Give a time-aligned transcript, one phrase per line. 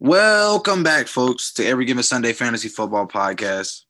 [0.00, 3.82] Welcome back, folks, to Every Given Sunday Fantasy Football Podcast.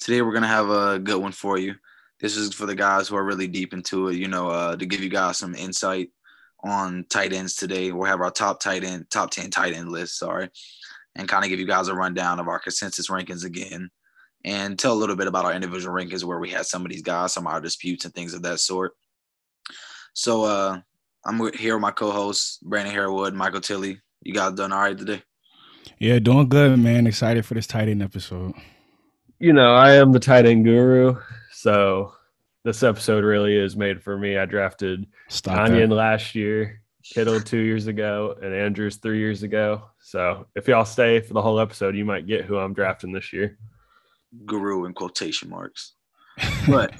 [0.00, 1.76] Today we're gonna have a good one for you.
[2.18, 4.84] This is for the guys who are really deep into it, you know, uh, to
[4.84, 6.10] give you guys some insight
[6.64, 7.92] on tight ends today.
[7.92, 10.50] We'll have our top tight end, top 10 tight end list, sorry,
[11.14, 13.92] and kind of give you guys a rundown of our consensus rankings again
[14.44, 17.02] and tell a little bit about our individual rankings where we had some of these
[17.02, 18.92] guys, some of our disputes and things of that sort.
[20.14, 20.80] So uh,
[21.24, 24.00] I'm here with my co-hosts, Brandon Harewood, Michael Tilley.
[24.22, 25.22] You guys done all right today?
[25.98, 27.06] Yeah, doing good, man.
[27.06, 28.54] Excited for this tight end episode.
[29.38, 31.16] You know, I am the tight end guru,
[31.52, 32.12] so
[32.64, 34.36] this episode really is made for me.
[34.36, 39.82] I drafted Tonyan last year, Kittle two years ago, and Andrews three years ago.
[40.00, 43.32] So if y'all stay for the whole episode, you might get who I'm drafting this
[43.32, 43.58] year.
[44.46, 45.94] Guru in quotation marks.
[46.66, 46.94] But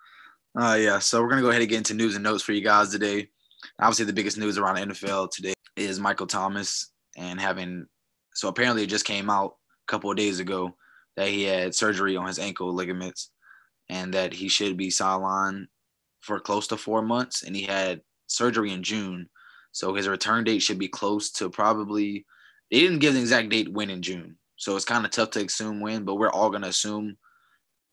[0.58, 2.62] uh yeah, so we're gonna go ahead and get into news and notes for you
[2.62, 3.28] guys today.
[3.78, 7.86] Obviously, the biggest news around the NFL today is Michael Thomas and having
[8.34, 10.74] so apparently it just came out a couple of days ago
[11.16, 13.30] that he had surgery on his ankle ligaments
[13.88, 15.66] and that he should be sidelined
[16.20, 17.42] for close to four months.
[17.42, 19.28] And he had surgery in June.
[19.72, 22.26] So his return date should be close to probably,
[22.70, 24.38] they didn't give the exact date when in June.
[24.62, 27.16] So it's kind of tough to assume when, but we're all going to assume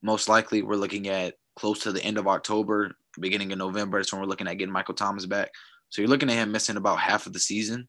[0.03, 3.97] most likely we're looking at close to the end of October, beginning of November.
[3.97, 5.49] That's when we're looking at getting Michael Thomas back.
[5.89, 7.87] So you're looking at him missing about half of the season.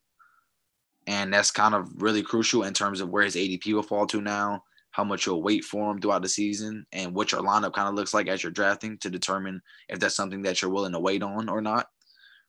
[1.07, 4.23] And that's kind of really crucial in terms of where his ADP will fall to
[4.23, 7.87] now, how much you'll wait for him throughout the season, and what your lineup kind
[7.87, 11.01] of looks like as you're drafting to determine if that's something that you're willing to
[11.01, 11.89] wait on or not.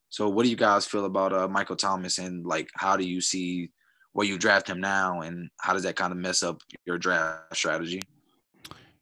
[0.07, 3.19] So, what do you guys feel about uh, Michael Thomas, and like, how do you
[3.19, 3.71] see
[4.13, 7.55] where you draft him now, and how does that kind of mess up your draft
[7.55, 8.01] strategy?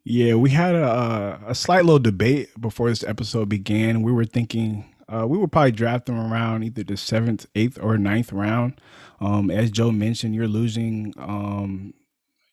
[0.04, 4.02] Yeah, we had a, a slight little debate before this episode began.
[4.02, 7.98] We were thinking uh, we would probably draft him around either the seventh, eighth, or
[7.98, 8.80] ninth round.
[9.20, 11.94] Um, as Joe mentioned, you're losing um,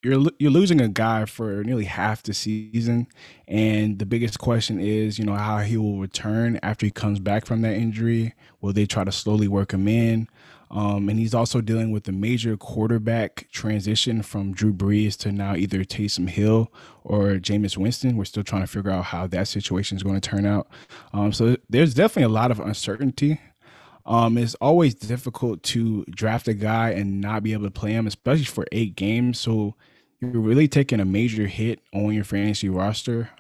[0.03, 3.09] you're you're losing a guy for nearly half the season,
[3.47, 7.45] and the biggest question is, you know, how he will return after he comes back
[7.45, 8.35] from that injury.
[8.61, 10.29] Will they try to slowly work him in?
[10.71, 15.55] Um, and he's also dealing with a major quarterback transition from Drew Brees to now
[15.55, 16.73] either Taysom Hill
[17.05, 18.17] or Jameis Winston.
[18.17, 20.67] We're still trying to figure out how that situation is going to turn out.
[21.13, 23.41] Um, so there's definitely a lot of uncertainty.
[24.05, 28.07] Um, it's always difficult to draft a guy and not be able to play him,
[28.07, 29.39] especially for eight games.
[29.39, 29.75] So
[30.21, 33.31] you're really taking a major hit on your fantasy roster.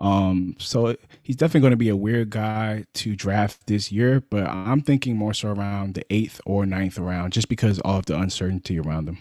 [0.00, 4.46] Um, so he's definitely going to be a weird guy to draft this year, but
[4.46, 8.78] I'm thinking more so around the eighth or ninth round, just because of the uncertainty
[8.78, 9.18] around him.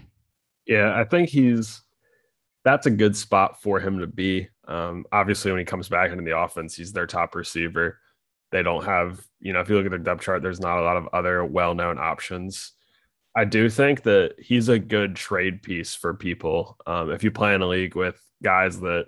[0.66, 1.82] Yeah, I think he's
[2.64, 4.48] that's a good spot for him to be.
[4.68, 8.00] Um, obviously, when he comes back into the offense, he's their top receiver.
[8.52, 10.84] They don't have, you know, if you look at their depth chart, there's not a
[10.84, 12.74] lot of other well known options.
[13.36, 16.78] I do think that he's a good trade piece for people.
[16.86, 19.08] Um, if you play in a league with guys that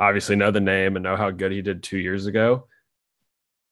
[0.00, 2.66] obviously know the name and know how good he did two years ago.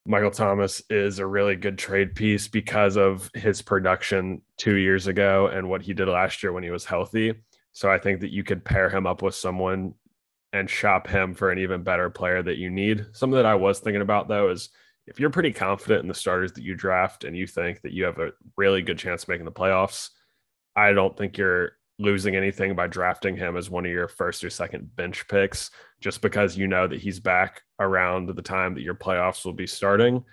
[0.05, 5.47] Michael Thomas is a really good trade piece because of his production two years ago
[5.47, 7.33] and what he did last year when he was healthy.
[7.73, 9.93] So I think that you could pair him up with someone
[10.53, 13.05] and shop him for an even better player that you need.
[13.11, 14.69] Something that I was thinking about though is
[15.05, 18.05] if you're pretty confident in the starters that you draft and you think that you
[18.05, 20.09] have a really good chance of making the playoffs,
[20.75, 24.49] I don't think you're losing anything by drafting him as one of your first or
[24.49, 25.69] second bench picks
[25.99, 29.67] just because you know that he's back around the time that your playoffs will be
[29.67, 30.23] starting.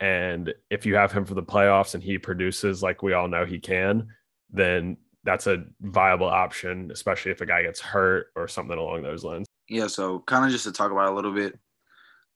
[0.00, 3.44] And if you have him for the playoffs and he produces like we all know
[3.44, 4.08] he can,
[4.50, 9.24] then that's a viable option, especially if a guy gets hurt or something along those
[9.24, 9.46] lines.
[9.68, 9.86] Yeah.
[9.86, 11.58] So, kind of just to talk about a little bit,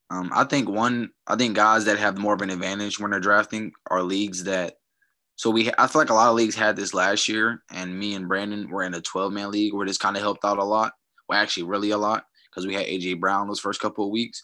[0.09, 3.19] um, I think one, I think guys that have more of an advantage when they're
[3.19, 4.75] drafting are leagues that
[5.35, 8.13] so we, I feel like a lot of leagues had this last year, and me
[8.13, 10.63] and Brandon were in a 12 man league where this kind of helped out a
[10.65, 10.91] lot.
[11.29, 14.43] Well, actually, really a lot because we had AJ Brown those first couple of weeks.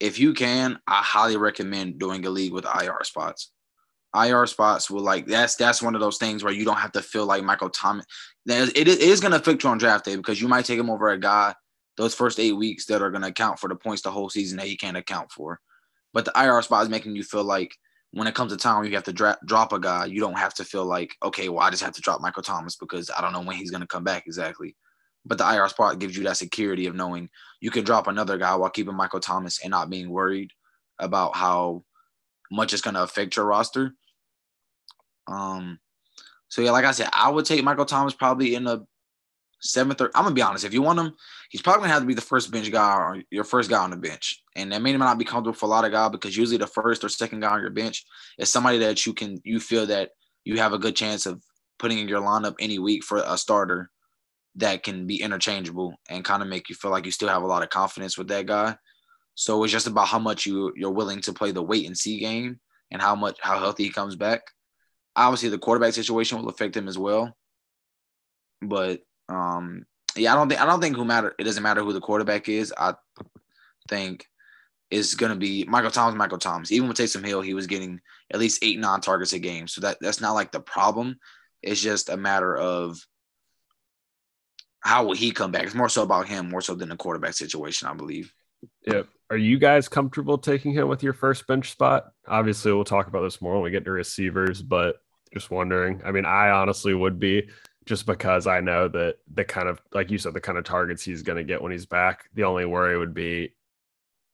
[0.00, 3.52] If you can, I highly recommend doing a league with IR spots.
[4.14, 7.02] IR spots will like that's that's one of those things where you don't have to
[7.02, 8.06] feel like Michael Thomas.
[8.46, 11.08] It is going to affect you on draft day because you might take him over
[11.08, 11.54] a guy
[11.96, 14.58] those first eight weeks that are going to account for the points the whole season
[14.58, 15.60] that he can't account for.
[16.12, 17.74] But the IR spot is making you feel like
[18.12, 20.54] when it comes to time you have to dra- drop a guy, you don't have
[20.54, 23.32] to feel like, okay, well, I just have to drop Michael Thomas because I don't
[23.32, 24.76] know when he's going to come back exactly.
[25.24, 27.30] But the IR spot gives you that security of knowing
[27.60, 30.50] you can drop another guy while keeping Michael Thomas and not being worried
[30.98, 31.84] about how
[32.50, 33.94] much it's going to affect your roster.
[35.26, 35.78] Um,
[36.48, 38.86] so yeah, like I said, I would take Michael Thomas probably in the
[39.64, 40.64] seventh or I'm gonna be honest.
[40.64, 41.14] If you want him,
[41.50, 43.90] he's probably gonna have to be the first bench guy or your first guy on
[43.90, 44.42] the bench.
[44.54, 47.02] And that may not be comfortable for a lot of guys because usually the first
[47.02, 48.04] or second guy on your bench
[48.38, 50.10] is somebody that you can you feel that
[50.44, 51.42] you have a good chance of
[51.78, 53.90] putting in your lineup any week for a starter
[54.56, 57.46] that can be interchangeable and kind of make you feel like you still have a
[57.46, 58.76] lot of confidence with that guy.
[59.34, 62.20] So it's just about how much you you're willing to play the wait and see
[62.20, 62.60] game
[62.90, 64.42] and how much how healthy he comes back.
[65.16, 67.36] Obviously, the quarterback situation will affect him as well.
[68.62, 69.86] But um,
[70.16, 71.34] yeah, I don't think I don't think who matter.
[71.38, 72.72] It doesn't matter who the quarterback is.
[72.76, 72.94] I
[73.88, 74.26] think
[74.90, 76.16] is going to be Michael Thomas.
[76.16, 76.70] Michael Thomas.
[76.70, 78.00] Even with Taysom Hill, he was getting
[78.32, 79.66] at least eight non targets a game.
[79.66, 81.16] So that that's not like the problem.
[81.62, 82.98] It's just a matter of
[84.84, 85.64] how will he come back.
[85.64, 88.32] It's more so about him, more so than the quarterback situation, I believe.
[88.86, 89.08] Yep.
[89.30, 92.10] Are you guys comfortable taking him with your first bench spot?
[92.28, 94.96] Obviously, we'll talk about this more when we get to receivers, but
[95.32, 96.02] just wondering.
[96.04, 97.48] I mean, I honestly would be
[97.86, 101.02] just because I know that the kind of, like you said, the kind of targets
[101.02, 102.24] he's going to get when he's back.
[102.34, 103.54] The only worry would be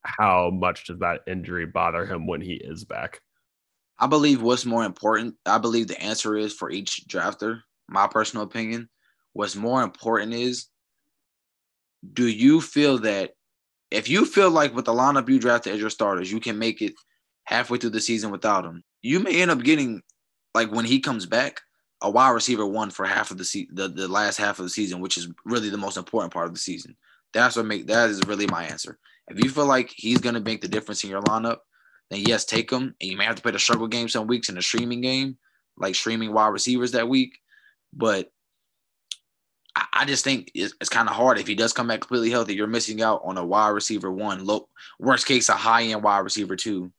[0.03, 3.21] how much does that injury bother him when he is back?
[3.99, 8.45] I believe what's more important, I believe the answer is for each drafter, my personal
[8.45, 8.89] opinion.
[9.33, 10.67] What's more important is
[12.15, 13.33] do you feel that
[13.91, 16.81] if you feel like with the lineup you drafted as your starters, you can make
[16.81, 16.95] it
[17.45, 20.03] halfway through the season without him, you may end up getting
[20.55, 21.61] like when he comes back,
[22.03, 24.71] a wide receiver one for half of the se- the, the last half of the
[24.71, 26.97] season, which is really the most important part of the season.
[27.33, 28.99] That's what make that is really my answer.
[29.29, 31.59] If you feel like he's gonna make the difference in your lineup,
[32.11, 32.95] then yes, take him.
[33.01, 35.37] And you may have to play the struggle game some weeks in the streaming game,
[35.77, 37.39] like streaming wide receivers that week.
[37.93, 38.33] But
[39.77, 42.55] I, just think it's, it's kind of hard if he does come back completely healthy.
[42.55, 44.69] You're missing out on a wide receiver one, low
[44.99, 46.93] worst case, a high end wide receiver two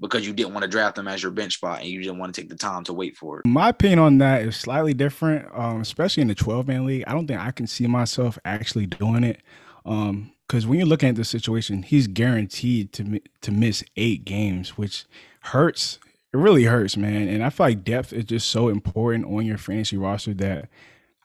[0.00, 2.34] because you didn't want to draft them as your bench spot and you didn't want
[2.34, 3.46] to take the time to wait for it.
[3.46, 7.04] My opinion on that is slightly different, um, especially in the 12 man league.
[7.06, 9.40] I don't think I can see myself actually doing it.
[9.84, 14.78] Um, because when you're looking at the situation, he's guaranteed to to miss eight games,
[14.78, 15.04] which
[15.40, 15.98] hurts.
[16.32, 17.28] It really hurts, man.
[17.28, 20.70] And I feel like depth is just so important on your fantasy roster that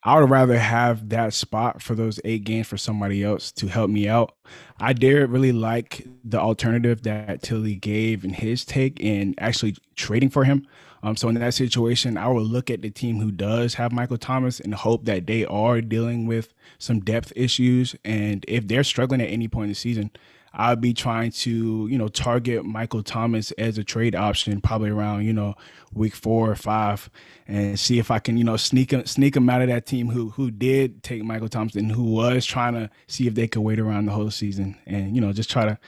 [0.06, 3.90] I would rather have that spot for those eight games for somebody else to help
[3.90, 4.36] me out.
[4.80, 10.30] I dare really like the alternative that Tilly gave in his take in actually trading
[10.30, 10.68] for him.
[11.04, 14.18] Um, so in that situation, I would look at the team who does have Michael
[14.18, 17.96] Thomas and hope that they are dealing with some depth issues.
[18.04, 20.12] And if they're struggling at any point in the season,
[20.56, 25.26] I'd be trying to, you know, target Michael Thomas as a trade option, probably around,
[25.26, 25.56] you know,
[25.94, 27.10] week four or five,
[27.48, 30.10] and see if I can, you know, sneak him, sneak him out of that team
[30.10, 33.62] who who did take Michael Thomas and who was trying to see if they could
[33.62, 35.80] wait around the whole season, and you know, just try to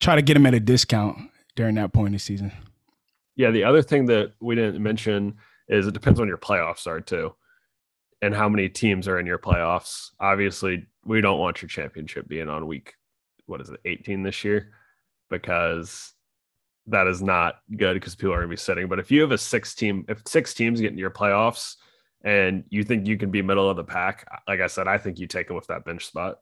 [0.00, 1.16] try to get him at a discount
[1.56, 2.52] during that point in the season.
[3.36, 7.00] Yeah, the other thing that we didn't mention is it depends on your playoffs are
[7.00, 7.34] too,
[8.20, 10.10] and how many teams are in your playoffs.
[10.20, 12.96] Obviously, we don't want your championship being on week
[13.50, 14.72] what is it, 18 this year,
[15.28, 16.12] because
[16.86, 18.88] that is not good because people are going to be sitting.
[18.88, 21.76] But if you have a six team, if six teams get into your playoffs
[22.22, 25.18] and you think you can be middle of the pack, like I said, I think
[25.18, 26.38] you take them with that bench spot.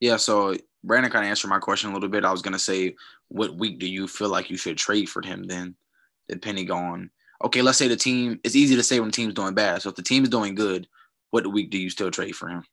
[0.00, 0.16] Yeah.
[0.16, 2.24] So Brandon kind of answered my question a little bit.
[2.24, 2.96] I was going to say,
[3.28, 5.76] what week do you feel like you should trade for him then,
[6.28, 7.10] depending on,
[7.44, 9.82] okay, let's say the team, it's easy to say when the team's doing bad.
[9.82, 10.88] So if the team is doing good,
[11.30, 12.64] what week do you still trade for him?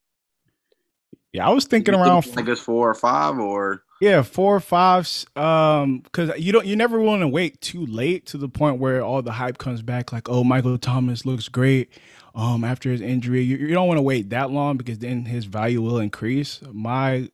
[1.34, 4.60] Yeah, I was thinking around think, I guess four or five or yeah, four or
[4.60, 5.08] five.
[5.36, 9.02] Um, because you don't you never want to wait too late to the point where
[9.02, 11.90] all the hype comes back, like oh Michael Thomas looks great.
[12.36, 15.46] Um, after his injury, you, you don't want to wait that long because then his
[15.46, 16.62] value will increase.
[16.72, 17.30] My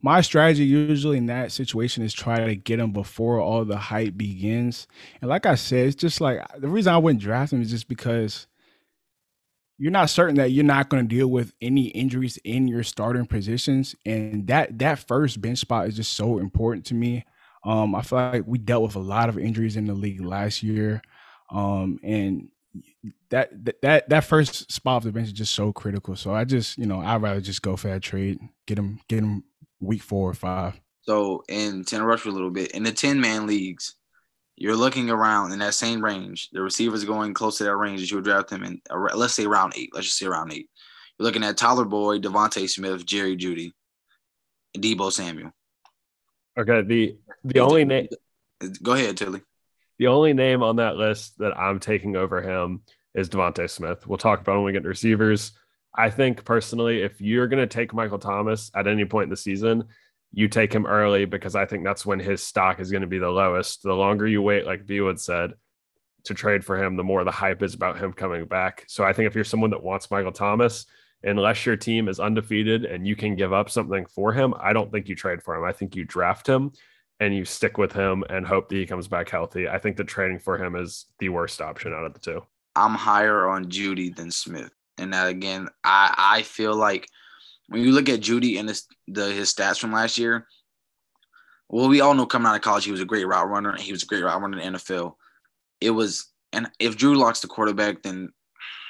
[0.00, 4.16] my strategy usually in that situation is try to get him before all the hype
[4.16, 4.88] begins.
[5.20, 7.88] And like I said, it's just like the reason I wouldn't draft him is just
[7.88, 8.48] because
[9.82, 13.26] you're not certain that you're not going to deal with any injuries in your starting
[13.26, 17.24] positions and that that first bench spot is just so important to me.
[17.64, 20.62] Um, i feel like we dealt with a lot of injuries in the league last
[20.62, 21.02] year
[21.50, 22.48] um, and
[23.30, 23.50] that
[23.82, 26.14] that that first spot of the bench is just so critical.
[26.14, 29.18] So i just you know i'd rather just go for that trade get him get
[29.18, 29.42] him
[29.80, 30.80] week four or five.
[31.00, 33.96] So in 10 rush for a little bit in the 10 man leagues
[34.56, 36.48] you're looking around in that same range.
[36.52, 38.80] The receivers going close to that range as you would draft them in,
[39.14, 39.90] let's say round eight.
[39.92, 40.68] Let's just say round eight.
[41.18, 43.72] You're looking at Tyler Boyd, DeVonta Smith, Jerry Jeudy,
[44.74, 45.52] and Deebo Samuel.
[46.58, 46.82] Okay.
[46.82, 48.08] The the only name.
[48.82, 49.42] Go ahead, Tilly.
[49.98, 52.82] The only name on that list that I'm taking over him
[53.14, 54.06] is DeVonta Smith.
[54.06, 55.52] We'll talk about when we get receivers.
[55.94, 59.36] I think personally, if you're going to take Michael Thomas at any point in the
[59.36, 59.84] season,
[60.32, 63.18] you take him early because I think that's when his stock is going to be
[63.18, 63.82] the lowest.
[63.82, 65.52] The longer you wait, like Bewood said,
[66.24, 68.84] to trade for him, the more the hype is about him coming back.
[68.88, 70.86] So I think if you're someone that wants Michael Thomas
[71.24, 74.90] unless your team is undefeated and you can give up something for him, I don't
[74.90, 75.64] think you trade for him.
[75.64, 76.72] I think you draft him
[77.20, 79.68] and you stick with him and hope that he comes back healthy.
[79.68, 82.42] I think that trading for him is the worst option out of the two.
[82.74, 84.70] I'm higher on Jeudy than Smith.
[84.98, 87.08] And that again, I, I feel like
[87.72, 90.46] when you look at Jeudy and his, the, his stats from last year,
[91.68, 93.70] well, we all know coming out of college, he was a great route runner.
[93.70, 95.14] and He was a great route runner in the NFL.
[95.80, 98.30] It was, and if Drew Lock's the quarterback, then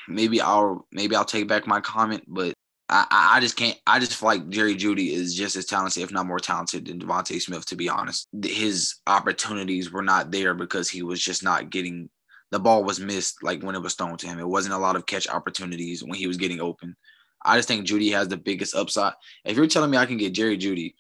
[0.08, 2.54] maybe I'll maybe I'll take back my comment, but
[2.88, 3.78] I, I just can't.
[3.86, 6.98] I just feel like Jerry Jeudy is just as talented, if not more talented, than
[6.98, 7.64] DeVonta Smith.
[7.66, 12.10] To be honest, his opportunities were not there because he was just not getting
[12.50, 14.38] the ball was missed like when it was thrown to him.
[14.38, 16.96] It wasn't a lot of catch opportunities when he was getting open.
[17.44, 19.14] I just think Jeudy has the biggest upside.
[19.44, 20.94] If you're telling me I can get Jerry Jeudy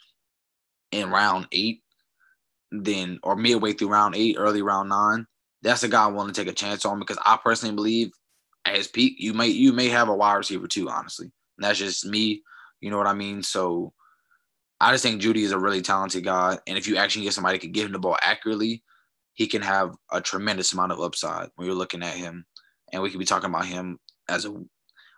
[0.90, 1.82] in round eight,
[2.70, 5.26] then or midway through round eight, early round nine,
[5.62, 8.10] that's a guy I want to take a chance on because I personally believe
[8.64, 11.30] at his peak, you may you may have a wide receiver too, honestly.
[11.58, 12.42] And that's just me.
[12.80, 13.42] You know what I mean?
[13.42, 13.92] So
[14.80, 16.58] I just think Jeudy is a really talented guy.
[16.66, 18.82] And if you actually get somebody that can give him the ball accurately,
[19.34, 22.44] he can have a tremendous amount of upside when you're looking at him.
[22.92, 24.54] And we could be talking about him as a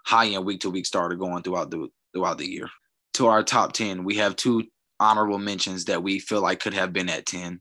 [0.04, 2.68] high end week to week starter going throughout the throughout the year.
[3.14, 4.64] To our top 10, we have two
[5.00, 7.60] honorable mentions that we feel like could have been at 10.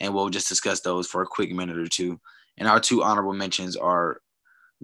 [0.00, 2.18] And we'll just discuss those for a quick minute or two.
[2.58, 4.20] And our two honorable mentions are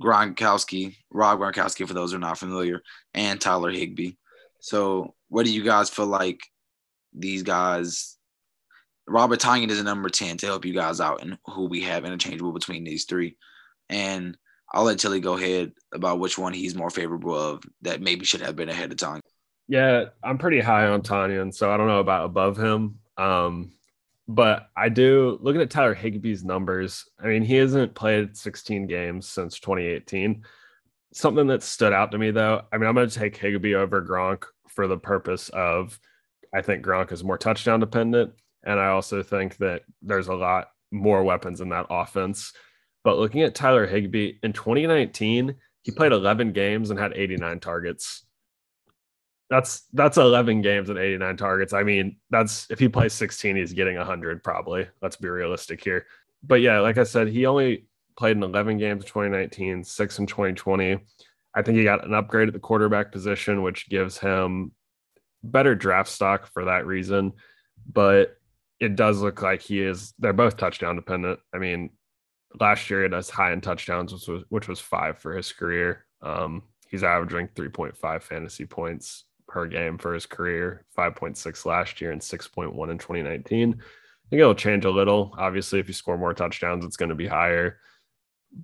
[0.01, 2.83] Gronkowski, Rob Gronkowski, for those who are not familiar,
[3.15, 4.13] and Tyler Higbee.
[4.61, 6.41] So, what do you guys feel like
[7.13, 8.17] these guys?
[9.07, 12.05] Robert Tonyan is a number 10 to help you guys out and who we have
[12.05, 13.37] interchangeable between these three.
[13.89, 14.37] And
[14.73, 18.43] I'll let Tilly go ahead about which one he's more favorable of that maybe should
[18.43, 19.21] have been ahead of Tonyan.
[19.67, 22.99] Yeah, I'm pretty high on Tonyan, so I don't know about above him.
[23.17, 23.73] Um,
[24.27, 27.07] but I do looking at Tyler Higbee's numbers.
[27.19, 30.45] I mean, he hasn't played 16 games since 2018.
[31.15, 34.03] Something that stood out to me though, I mean, I'm going to take Higbee over
[34.03, 35.99] Gronk for the purpose of
[36.55, 38.33] I think Gronk is more touchdown dependent.
[38.65, 42.53] And I also think that there's a lot more weapons in that offense.
[43.09, 48.27] But looking at Tyler Higbee in 2019, he played 11 games and had 89 targets
[49.49, 51.73] that's that's 11 games and 89 targets.
[51.73, 54.89] I mean, that's if he plays 16, he's getting 100 probably.
[55.01, 56.05] Let's be realistic here.
[56.43, 57.87] But yeah, like I said, he only
[58.19, 60.99] played in 11 games in 2019, six in 2020.
[61.55, 64.73] I think he got an upgrade at the quarterback position, which gives him
[65.43, 67.33] better draft stock for that reason.
[67.91, 68.37] But
[68.81, 70.13] it does look like he is.
[70.19, 71.41] They're both touchdown dependent.
[71.55, 71.89] I mean,
[72.61, 76.07] last year it has high in touchdowns, which was which was five for his career.
[76.23, 82.21] Um, he's averaging 3.5 fantasy points per game for his career, 5.6 last year and
[82.21, 83.73] 6.1 in 2019.
[83.73, 85.35] I think it'll change a little.
[85.39, 87.79] Obviously, if you score more touchdowns, it's going to be higher.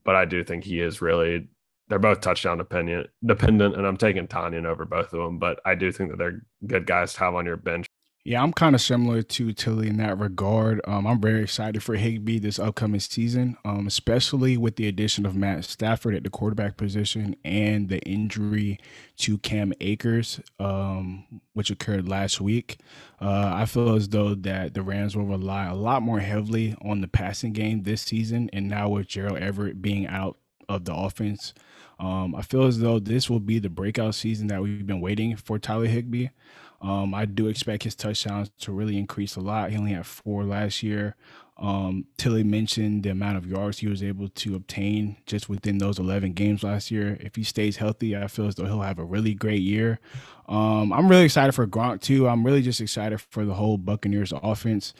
[0.04, 1.48] But I do think he is really
[1.88, 5.38] they're both touchdown dependent dependent, and I'm taking Tonyan over both of them.
[5.38, 7.86] But I do think that they're good guys to have on your bench
[8.26, 10.80] yeah, I'm kind of similar to Tilly in that regard.
[10.86, 15.36] Um, I'm very excited for Higbee this upcoming season, um, especially with the addition of
[15.36, 18.80] Matt Stafford at the quarterback position and the injury
[19.18, 22.78] to Cam Akers, um, which occurred last week.
[23.20, 27.02] Uh, I feel as though that the Rams will rely a lot more heavily on
[27.02, 31.52] the passing game this season, and now with Gerald Everett being out of the offense.
[31.98, 35.36] Um, I feel as though this will be the breakout season that we've been waiting
[35.36, 36.28] for Tyler Higbee.
[36.84, 39.70] Um, I do expect his touchdowns to really increase a lot.
[39.70, 41.16] He only had four last year.
[41.56, 45.98] Um, Tilly mentioned the amount of yards he was able to obtain just within those
[45.98, 47.16] 11 games last year.
[47.20, 49.98] If he stays healthy, I feel as though he'll have a really great year.
[50.46, 52.28] Um, I'm really excited for Gronk too.
[52.28, 54.92] I'm really just excited for the whole Buccaneers offense.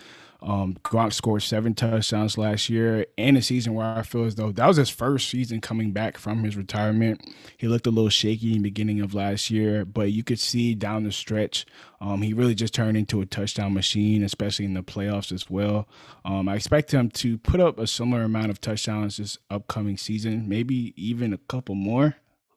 [0.44, 4.52] Um, Gronk scored seven touchdowns last year and a season where I feel as though
[4.52, 7.22] that was his first season coming back from his retirement.
[7.56, 10.74] He looked a little shaky in the beginning of last year, but you could see
[10.74, 11.64] down the stretch,
[11.98, 15.88] um, he really just turned into a touchdown machine, especially in the playoffs as well.
[16.26, 20.46] Um, I expect him to put up a similar amount of touchdowns this upcoming season,
[20.46, 22.16] maybe even a couple more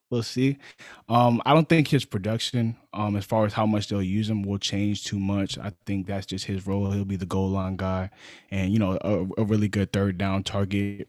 [0.09, 0.57] we'll see.
[1.09, 4.43] Um, I don't think his production, um, as far as how much they'll use him,
[4.43, 5.57] will change too much.
[5.57, 6.91] I think that's just his role.
[6.91, 8.09] He'll be the goal line guy,
[8.51, 11.07] and you know, a, a really good third down target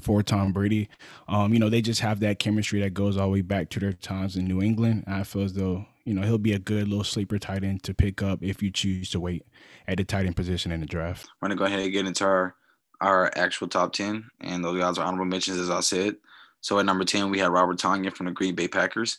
[0.00, 0.88] for Tom Brady.
[1.28, 3.80] Um, you know, they just have that chemistry that goes all the way back to
[3.80, 5.04] their times in New England.
[5.06, 7.94] I feel as though you know he'll be a good little sleeper tight end to
[7.94, 9.46] pick up if you choose to wait
[9.86, 11.28] at the tight end position in the draft.
[11.40, 12.54] We're gonna go ahead and get into our
[13.00, 16.16] our actual top ten, and those guys are honorable mentions, as I said.
[16.64, 19.18] So at number 10, we had Robert Tonyan from the Green Bay Packers.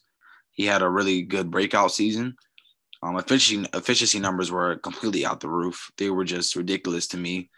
[0.49, 2.35] He had a really good breakout season.
[3.03, 5.91] Um, efficiency, efficiency numbers were completely out the roof.
[5.99, 7.51] They were just ridiculous to me.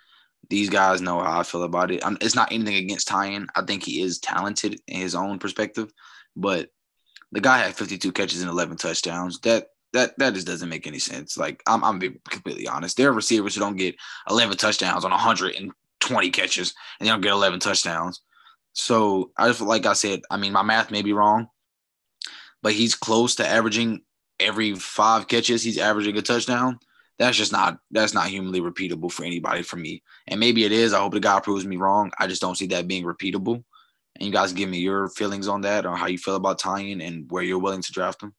[0.50, 2.06] These guys know how I feel about it.
[2.06, 3.48] I'm, it's not anything against Tonyan.
[3.56, 5.90] I think he is talented in his own perspective,
[6.36, 6.70] but
[7.32, 9.40] The guy had 52 catches and 11 touchdowns.
[9.42, 11.38] That that that just doesn't make any sense.
[11.38, 12.98] Like I'm I'm being completely honest.
[12.98, 13.96] There are receivers who don't get
[14.30, 18.22] 11 touchdowns on 120 catches and they don't get 11 touchdowns.
[18.78, 21.48] So I just like I said, I mean my math may be wrong,
[22.62, 24.04] but he's close to averaging
[24.40, 26.78] every five catches he's averaging a touchdown.
[27.18, 30.04] That's just not that's not humanly repeatable for anybody for me.
[30.28, 30.94] And maybe it is.
[30.94, 32.12] I hope the guy proves me wrong.
[32.20, 33.64] I just don't see that being repeatable.
[34.16, 37.06] And you guys give me your feelings on that or how you feel about Tonyan
[37.06, 38.34] and where you're willing to draft him.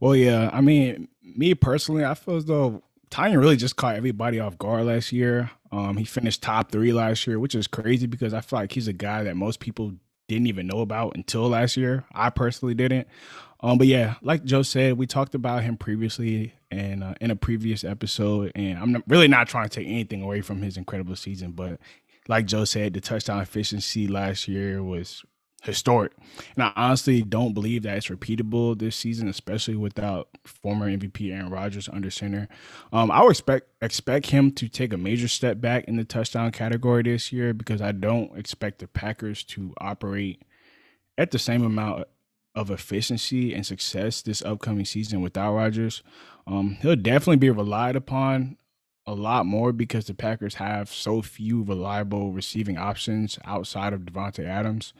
[0.00, 0.50] Well, yeah.
[0.52, 4.86] I mean, me personally, I feel as though Tonyan really just caught everybody off guard
[4.86, 5.52] last year.
[5.72, 8.88] Um, he finished top three last year, which is crazy because I feel like he's
[8.88, 9.92] a guy that most people
[10.28, 12.04] didn't even know about until last year.
[12.12, 13.06] I personally didn't.
[13.60, 17.36] Um, but yeah, like Joe said, we talked about him previously and uh, in a
[17.36, 21.52] previous episode, and I'm really not trying to take anything away from his incredible season,
[21.52, 21.78] but
[22.28, 25.24] like Joe said, the touchdown efficiency last year was
[25.62, 26.12] historic.
[26.54, 31.50] And I honestly don't believe that it's repeatable this season, especially without former MVP Aaron
[31.50, 32.48] Rodgers under center.
[32.92, 36.52] Um, I would expect expect him to take a major step back in the touchdown
[36.52, 40.42] category this year because I don't expect the Packers to operate
[41.18, 42.06] at the same amount
[42.54, 46.02] of efficiency and success this upcoming season without Rodgers.
[46.46, 48.56] Um, he'll definitely be relied upon
[49.06, 54.44] a lot more because the Packers have so few reliable receiving options outside of Davante
[54.44, 54.92] Adams.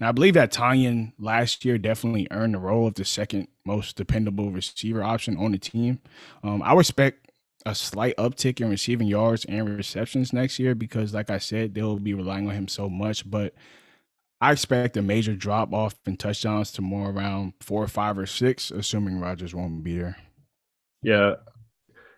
[0.00, 3.96] And I believe that Tonyan last year definitely earned the role of the second most
[3.96, 6.00] dependable receiver option on the team.
[6.42, 7.30] Um, I expect
[7.64, 11.98] a slight uptick in receiving yards and receptions next year because, like I said, they'll
[11.98, 13.30] be relying on him so much.
[13.30, 13.54] But
[14.40, 18.26] I expect a major drop off in touchdowns to more around four or five or
[18.26, 20.16] six, assuming Rodgers won't be there.
[21.02, 21.34] Yeah,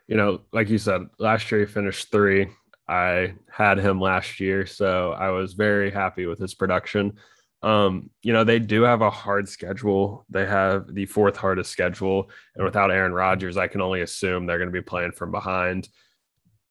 [0.06, 2.48] you know, like you said, last year he finished three.
[2.88, 7.18] I had him last year, so I was very happy with his production.
[7.62, 10.26] Um, you know, they do have a hard schedule.
[10.28, 12.28] They have the fourth hardest schedule.
[12.54, 15.88] And without Aaron Rodgers, I can only assume they're going to be playing from behind.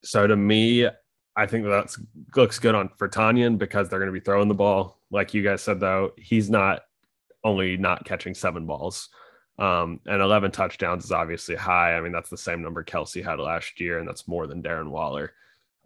[0.04, 0.88] So to me,
[1.36, 1.96] I think that
[2.36, 5.00] looks good on for Tonyan because they're going to be throwing the ball.
[5.10, 6.82] Like you guys said, though, he's not
[7.44, 9.10] only not catching seven balls.
[9.60, 11.96] Um, and 11 touchdowns is obviously high.
[11.96, 14.90] I mean, that's the same number Kelce had last year, and that's more than Darren
[14.90, 15.34] Waller.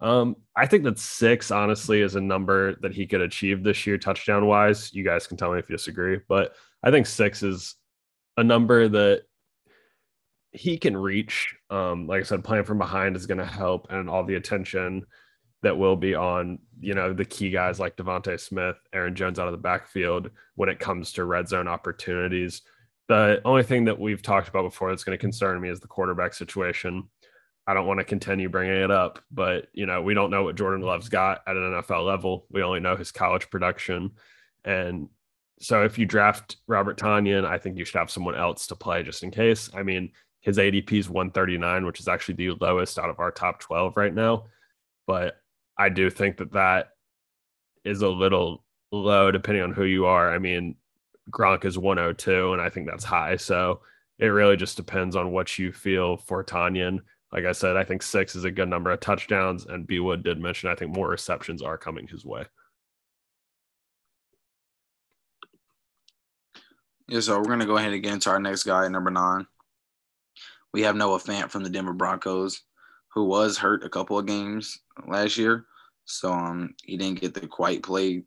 [0.00, 3.98] Um, I think that six, honestly, is a number that he could achieve this year,
[3.98, 4.94] touchdown wise.
[4.94, 7.74] You guys can tell me if you disagree, but I think six is
[8.36, 9.22] a number that
[10.52, 11.54] he can reach.
[11.68, 15.04] Um, like I said, playing from behind is going to help, and all the attention
[15.62, 19.48] that will be on, you know, the key guys like DeVonta Smith, Aaron Jones out
[19.48, 22.62] of the backfield when it comes to red zone opportunities.
[23.08, 25.88] The only thing that we've talked about before that's going to concern me is the
[25.88, 27.08] quarterback situation.
[27.66, 30.56] I don't want to continue bringing it up, but you know, we don't know what
[30.56, 32.46] Jordan Love's got at an NFL level.
[32.50, 34.12] We only know his college production.
[34.64, 35.08] And
[35.60, 39.02] so if you draft Robert Tonyan, I think you should have someone else to play
[39.02, 39.70] just in case.
[39.74, 43.60] I mean, his ADP is 139, which is actually the lowest out of our top
[43.60, 44.44] 12 right now.
[45.06, 45.36] But
[45.76, 46.90] I do think that that
[47.84, 50.32] is a little low depending on who you are.
[50.32, 50.76] I mean,
[51.30, 53.36] Gronk is 102, and I think that's high.
[53.36, 53.80] So
[54.18, 57.00] it really just depends on what you feel for Tonyan.
[57.32, 60.22] Like I said, I think six is a good number of touchdowns, and B Wood
[60.22, 62.44] did mention I think more receptions are coming his way.
[67.06, 69.46] Yeah, so we're gonna go ahead and get into our next guy, number nine.
[70.72, 72.62] We have Noah Fant from the Denver Broncos,
[73.14, 75.66] who was hurt a couple of games last year,
[76.04, 78.24] so um, he didn't get to quite play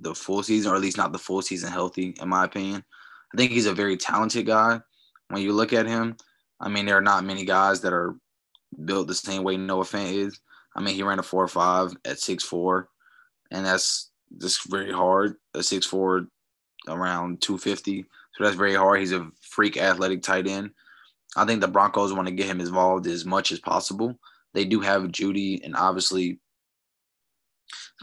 [0.00, 2.84] the full season, or at least not the full season healthy, in my opinion.
[3.32, 4.80] I think he's a very talented guy.
[5.28, 6.16] When you look at him,
[6.60, 8.16] I mean, there are not many guys that are
[8.84, 10.40] built the same way Noah Fant is.
[10.76, 12.88] I mean, he ran a four or five at six four,
[13.50, 15.34] and that's just very hard.
[15.54, 16.26] A six four
[16.88, 19.00] around two fifty, so that's very hard.
[19.00, 20.70] He's a freak athletic tight end.
[21.36, 24.18] I think the Broncos want to get him involved as much as possible.
[24.52, 26.40] They do have Jeudy and obviously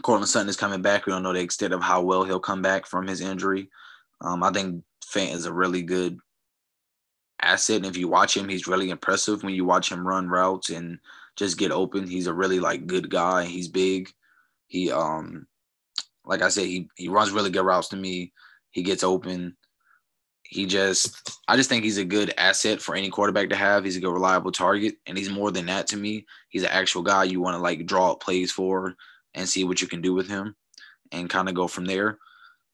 [0.02, 1.06] Courtland Sutton is coming back.
[1.06, 3.68] We don't know the extent of how well he'll come back from his injury.
[4.20, 6.18] Um, I think Fant is a really good
[7.42, 7.76] asset.
[7.76, 10.98] And if you watch him, he's really impressive when you watch him run routes and
[11.36, 12.06] just get open.
[12.06, 13.44] He's a really like good guy.
[13.44, 14.10] He's big.
[14.66, 15.46] He um
[16.24, 18.32] like I said, he he runs really good routes to me.
[18.70, 19.56] He gets open.
[20.42, 23.84] He just I just think he's a good asset for any quarterback to have.
[23.84, 24.96] He's a good reliable target.
[25.06, 26.26] And he's more than that to me.
[26.48, 28.94] He's an actual guy you want to like draw up plays for
[29.34, 30.54] and see what you can do with him
[31.12, 32.18] and kind of go from there.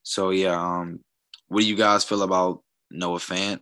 [0.03, 1.01] So yeah, um,
[1.49, 3.61] what do you guys feel about Noah Fant?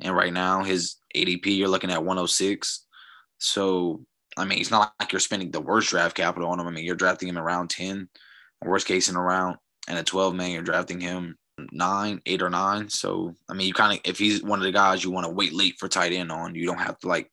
[0.00, 2.86] And right now his ADP you're looking at 106.
[3.38, 4.04] So
[4.36, 6.66] I mean, it's not like you're spending the worst draft capital on him.
[6.66, 8.08] I mean, you're drafting him around 10,
[8.64, 11.36] worst case in around and a 12 man, you're drafting him
[11.70, 12.88] nine, eight or nine.
[12.88, 15.32] So I mean, you kind of if he's one of the guys you want to
[15.32, 17.30] wait late for tight end on, you don't have to like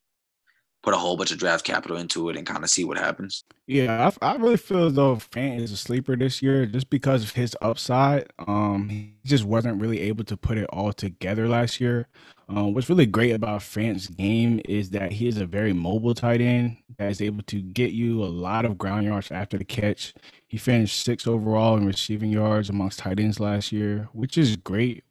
[0.82, 3.44] put a whole bunch of draft capital into it and kind of see what happens.
[3.68, 7.24] Yeah, I, I really feel as though Fant is a sleeper this year just because
[7.24, 8.28] of his upside.
[8.48, 12.08] Um, he just wasn't really able to put it all together last year.
[12.48, 16.42] Um, what's really great about Fant's game is that he is a very mobile tight
[16.42, 20.16] end that is able to get you a lot of ground yards after the catch.
[20.48, 25.04] He finished sixth overall in receiving yards amongst tight ends last year, which is great.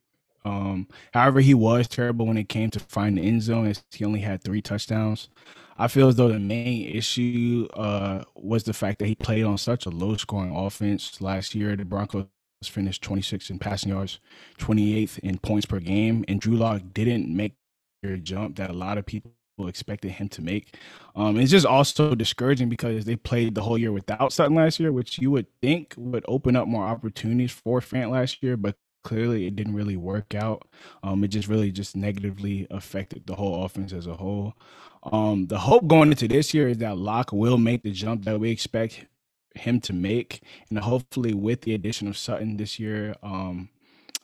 [0.45, 3.67] Um, however, he was terrible when it came to finding the end zone.
[3.67, 5.29] As he only had three touchdowns.
[5.81, 9.59] I feel as though the main issue uh, was the fact that he played on
[9.59, 11.77] such a low scoring offense last year.
[11.77, 12.27] The Broncos
[12.65, 14.19] finished 26 in passing yards,
[14.59, 17.55] 28th in points per game, and Drew Lock didn't make
[18.03, 19.33] the jump that a lot of people
[19.69, 20.77] expected him to make.
[21.15, 24.93] Um, it's just also discouraging because they played the whole year without Sutton last year,
[24.93, 28.77] which you would think would open up more opportunities for Fant last year, but
[29.09, 30.69] clearly it didn't really work out.
[31.03, 34.53] Um, it just really just negatively affected the whole offense as a whole.
[35.03, 38.39] Um, the hope going into this year is that Lock will make the jump that
[38.39, 39.07] we expect
[39.55, 43.71] him to make, and hopefully with the addition of Sutton this year, um,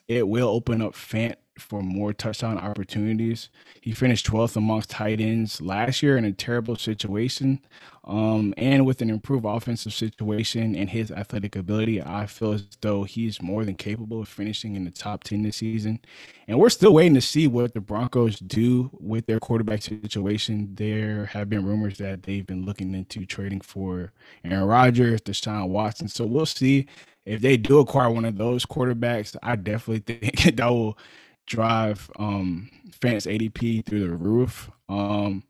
[0.06, 3.48] it will open up Fant for more touchdown opportunities.
[3.80, 7.60] He finished 12th amongst tight ends last year in a terrible situation.
[8.06, 13.04] Um, and with an improved offensive situation and his athletic ability, I feel as though
[13.04, 16.00] he's more than capable of finishing in the top 10 this season.
[16.46, 20.74] And we're still waiting to see what the Broncos do with their quarterback situation.
[20.74, 24.12] There have been rumors that they've been looking into trading for
[24.44, 26.08] Aaron Rodgers, Deshaun Watson.
[26.08, 26.86] So we'll see
[27.24, 29.34] if they do acquire one of those quarterbacks.
[29.42, 30.98] I definitely think that will
[31.46, 34.70] drive um Fant's ADP through the roof.
[34.88, 35.44] Um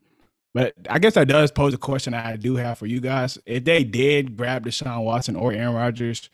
[0.53, 3.37] but I guess that does pose a question I do have for you guys.
[3.45, 6.29] If they did grab Deshaun Watson or Aaron Rodgers,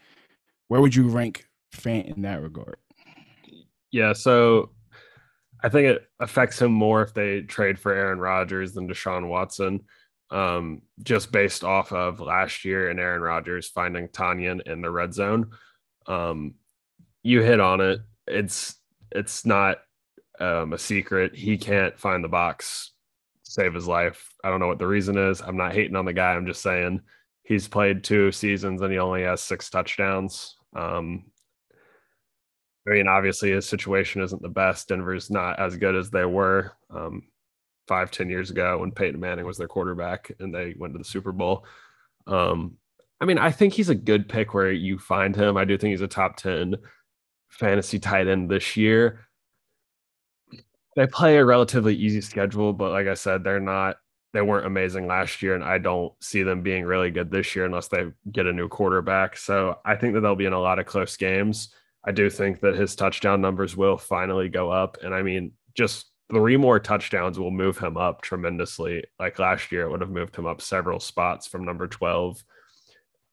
[0.68, 2.78] where would you rank Fant in that regard?
[3.92, 4.70] Yeah, so
[5.64, 9.82] I think it affects him more if they trade for Aaron Rodgers than Deshaun Watson.
[10.30, 15.14] Um, just based off of last year and Aaron Rodgers finding Tonyan in the red
[15.14, 15.50] zone.
[16.08, 16.56] Um,
[17.22, 18.00] you hit on it.
[18.28, 18.76] It's
[19.12, 19.78] it's not
[20.40, 21.36] um, a secret.
[21.36, 22.92] He can't find the box,
[23.44, 24.34] save his life.
[24.44, 25.42] I don't know what the reason is.
[25.42, 26.34] I'm not hating on the guy.
[26.34, 27.02] I'm just saying
[27.44, 30.56] he's played two seasons and he only has six touchdowns.
[30.76, 31.26] Um,
[32.88, 34.88] I mean, obviously his situation isn't the best.
[34.88, 37.24] Denver's not as good as they were um,
[37.88, 41.04] five, ten years ago when Peyton Manning was their quarterback and they went to the
[41.04, 41.66] Super Bowl.
[42.26, 42.78] Um,
[43.20, 45.58] I mean, I think he's a good pick where you find him.
[45.58, 46.76] I do think he's a top 10
[47.52, 49.20] fantasy tight end this year.
[50.96, 53.98] They play a relatively easy schedule, but like I said, they're not
[54.34, 57.66] they weren't amazing last year, and I don't see them being really good this year
[57.66, 59.36] unless they get a new quarterback.
[59.36, 61.74] So I think that they'll be in a lot of close games.
[62.06, 64.98] I do think that his touchdown numbers will finally go up.
[65.04, 69.04] And I mean, just three more touchdowns will move him up tremendously.
[69.20, 72.44] Like last year, it would have moved him up several spots from number 12.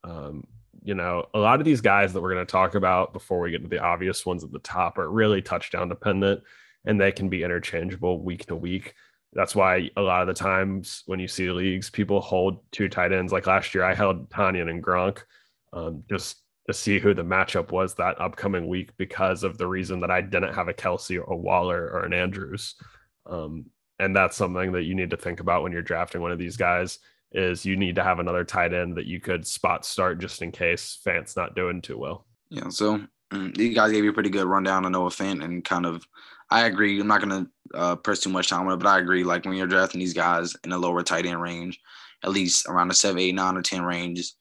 [0.04, 0.44] Um,
[0.88, 3.50] you know, a lot of these guys that we're going to talk about before we
[3.50, 6.42] get to the obvious ones at the top are really touchdown dependent
[6.86, 8.94] and they can be interchangeable week to week.
[9.34, 13.12] That's why a lot of the times when you see leagues, people hold two tight
[13.12, 13.34] ends.
[13.34, 15.24] Like last year, I held Tonyan and Gronk
[15.74, 20.00] um, just to see who the matchup was that upcoming week because of the reason
[20.00, 22.76] that I didn't have a Kelce, or a Waller or an Andrews.
[23.26, 23.66] Um,
[23.98, 26.56] and that's something that you need to think about when you're drafting one of these
[26.56, 26.98] guys
[27.32, 30.50] is you need to have another tight end that you could spot start just in
[30.50, 32.26] case Fant's not doing too well.
[32.50, 35.64] Yeah, so um, these guys gave you a pretty good rundown on Noah Fant and
[35.64, 36.06] kind of
[36.50, 36.98] I agree.
[37.00, 39.22] I'm not gonna uh, press too much time on it, but I agree.
[39.22, 41.78] Like when you're drafting these guys in the lower tight end range,
[42.24, 44.36] at least around the seven, eight, nine, or ten ranges,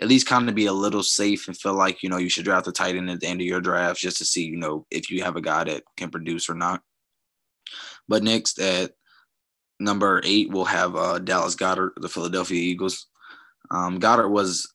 [0.00, 2.44] at least kind of be a little safe and feel like you know you should
[2.44, 4.86] draft a tight end at the end of your draft just to see you know
[4.90, 6.82] if you have a guy that can produce or not.
[8.08, 8.92] But next at
[9.80, 13.06] number eight, we'll have uh, Dallas Goedert, the Philadelphia Eagles.
[13.70, 14.72] Um, Goedert was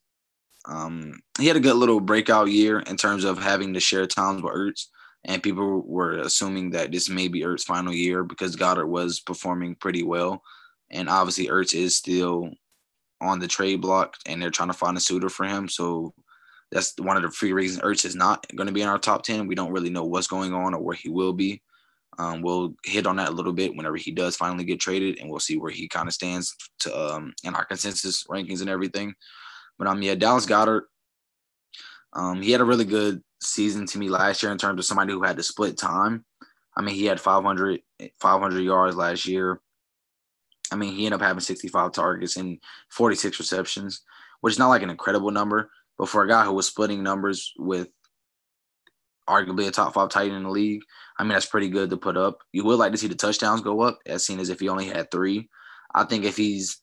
[0.68, 4.42] um, he had a good little breakout year in terms of having to share times
[4.42, 4.86] with Ertz,
[5.24, 9.76] and people were assuming that this may be Ertz's final year because Goedert was performing
[9.76, 10.42] pretty well,
[10.90, 12.50] and obviously Ertz is still
[13.22, 15.70] on the trade block, and they're trying to find a suitor for him.
[15.70, 16.14] So
[16.72, 19.24] that's one of the three reasons Ertz is not going to be in our top
[19.24, 19.48] ten.
[19.48, 21.62] We don't really know what's going on or where he will be.
[22.18, 25.30] Um, we'll hit on that a little bit whenever he does finally get traded, and
[25.30, 29.14] we'll see where he kind of stands to um, in our consensus rankings and everything.
[29.78, 30.84] But um, yeah, Dallas Goedert,
[32.14, 35.12] um, he had a really good season to me last year in terms of somebody
[35.12, 36.24] who had to split time.
[36.78, 37.82] I mean, he had 500,
[38.20, 39.62] 500 yards last year.
[40.72, 44.02] I mean, he ended up having 65 targets and 46 receptions,
[44.42, 47.54] which is not like an incredible number, but for a guy who was splitting numbers
[47.58, 47.90] with
[49.28, 50.82] arguably a top five tight end in the league.
[51.18, 52.40] I mean, that's pretty good to put up.
[52.52, 54.88] You would like to see the touchdowns go up, as seen as if he only
[54.88, 55.50] had three.
[55.94, 56.82] I think if he's,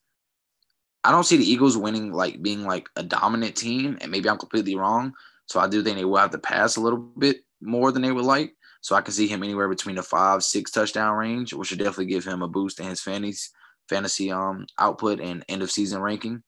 [1.03, 4.37] I don't see the Eagles winning like being like a dominant team, and maybe I'm
[4.37, 5.13] completely wrong.
[5.45, 8.11] So I do think they will have to pass a little bit more than they
[8.11, 8.55] would like.
[8.81, 12.07] So I can see him anywhere between a five, six touchdown range, which would definitely
[12.07, 13.49] give him a boost in his fantasy
[13.89, 16.43] fantasy um output and end of season ranking.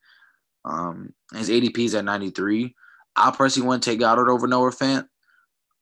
[0.64, 2.74] Um, his ADP is at 93.
[3.14, 5.06] I personally want to take Goedert over Noah Fant.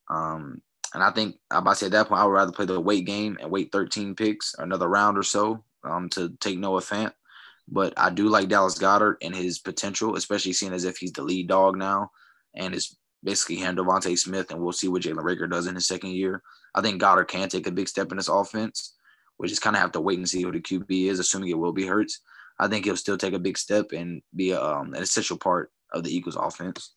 [0.08, 0.62] Um,
[0.92, 3.04] and I think I about say at that point, I would rather play the wait
[3.04, 7.12] game and wait 13 picks, another round or so, um, to take Noah Fant.
[7.66, 11.22] But I do like Dallas Goedert and his potential, especially seeing as if he's the
[11.22, 12.10] lead dog now
[12.54, 15.86] and is basically him, DeVonta Smith, and we'll see what Jalen Reagor does in his
[15.86, 16.42] second year.
[16.74, 18.94] I think Goedert can take a big step in this offense.
[19.38, 21.58] We just kind of have to wait and see who the QB is, assuming it
[21.58, 22.20] will be Hurts.
[22.60, 26.04] I think he'll still take a big step and be um, an essential part of
[26.04, 26.94] the Eagles offense.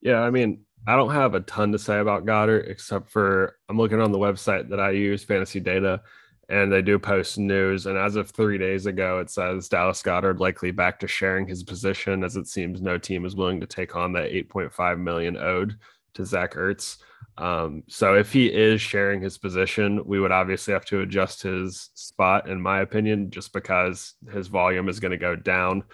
[0.00, 3.78] Yeah, I mean, I don't have a ton to say about Goedert except for I'm
[3.78, 6.02] looking on the website that I use, Fantasy Data,
[6.48, 7.86] and they do post news.
[7.86, 11.62] And as of three days ago, it says Dallas Goedert likely back to sharing his
[11.62, 15.76] position, as it seems no team is willing to take on that 8.5 million owed
[16.14, 16.98] to Zach Ertz.
[17.38, 21.90] Um, so if he is sharing his position, we would obviously have to adjust his
[21.94, 25.84] spot, in my opinion, just because his volume is going to go down.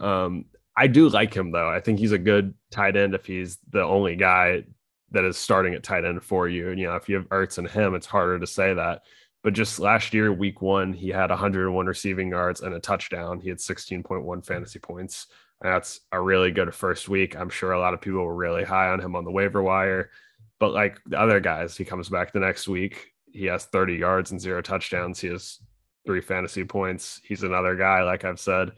[0.00, 1.68] Um, I do like him though.
[1.68, 4.64] I think he's a good tight end if he's the only guy
[5.10, 6.70] that is starting at tight end for you.
[6.70, 9.02] And you know, if you have Ertz and him, it's harder to say that.
[9.42, 13.40] But just last year, week one, he had 101 receiving yards and a touchdown.
[13.40, 15.26] He had 16.1 fantasy points.
[15.60, 17.36] And that's a really good first week.
[17.36, 20.10] I'm sure a lot of people were really high on him on the waiver wire.
[20.58, 23.12] But like the other guys, he comes back the next week.
[23.32, 25.20] He has 30 yards and zero touchdowns.
[25.20, 25.58] He has
[26.06, 27.20] three fantasy points.
[27.24, 28.72] He's another guy, like I've said,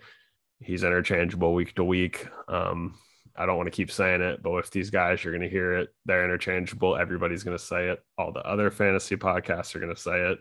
[0.64, 2.26] he's interchangeable week to week.
[2.48, 2.94] Um,
[3.36, 5.74] I don't want to keep saying it, but with these guys, you're going to hear
[5.74, 5.94] it.
[6.06, 6.96] They're interchangeable.
[6.96, 8.02] Everybody's going to say it.
[8.16, 10.38] All the other fantasy podcasts are going to say it.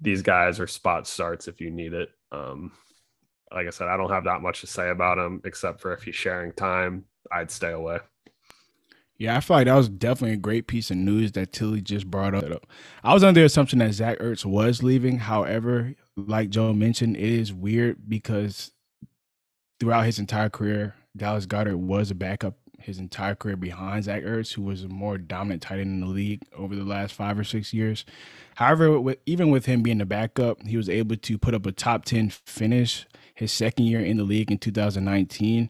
[0.00, 2.08] These guys are spot starts if you need it.
[2.32, 2.72] Um,
[3.52, 6.02] like I said, I don't have that much to say about him except for if
[6.02, 7.98] he's sharing time, I'd stay away.
[9.18, 12.10] Yeah, I feel like that was definitely a great piece of news that Tilly just
[12.10, 12.66] brought up.
[13.02, 15.18] I was under the assumption that Zach Ertz was leaving.
[15.18, 18.72] However, like Joe mentioned, it is weird because
[19.80, 22.54] throughout his entire career, Dallas Goedert was a backup
[22.86, 26.06] his entire career behind Zach Ertz, who was a more dominant tight end in the
[26.06, 28.04] league over the last five or six years.
[28.54, 31.72] However, with, even with him being a backup, he was able to put up a
[31.72, 35.68] top 10 finish his second year in the league in 2019.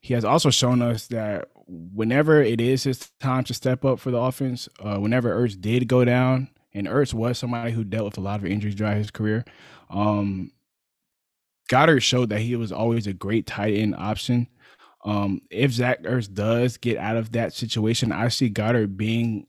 [0.00, 4.10] He has also shown us that whenever it is his time to step up for
[4.10, 8.18] the offense, uh, whenever Ertz did go down, and Ertz was somebody who dealt with
[8.18, 9.44] a lot of injuries throughout his career,
[9.90, 10.52] um,
[11.70, 14.48] Goedert showed that he was always a great tight end option.
[15.04, 19.46] Um, if Zach Ertz does get out of that situation, I see Goedert being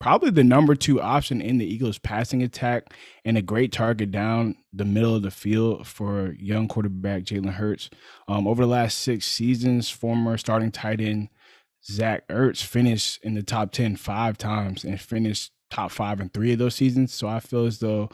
[0.00, 2.92] probably the number two option in the Eagles passing attack
[3.24, 7.88] and a great target down the middle of the field for young quarterback Jalen Hurts.
[8.26, 11.28] Um, over the last six seasons, former starting tight end
[11.84, 16.52] Zach Ertz finished in the top 10 five times and finished top five in three
[16.52, 17.14] of those seasons.
[17.14, 18.10] So I feel as though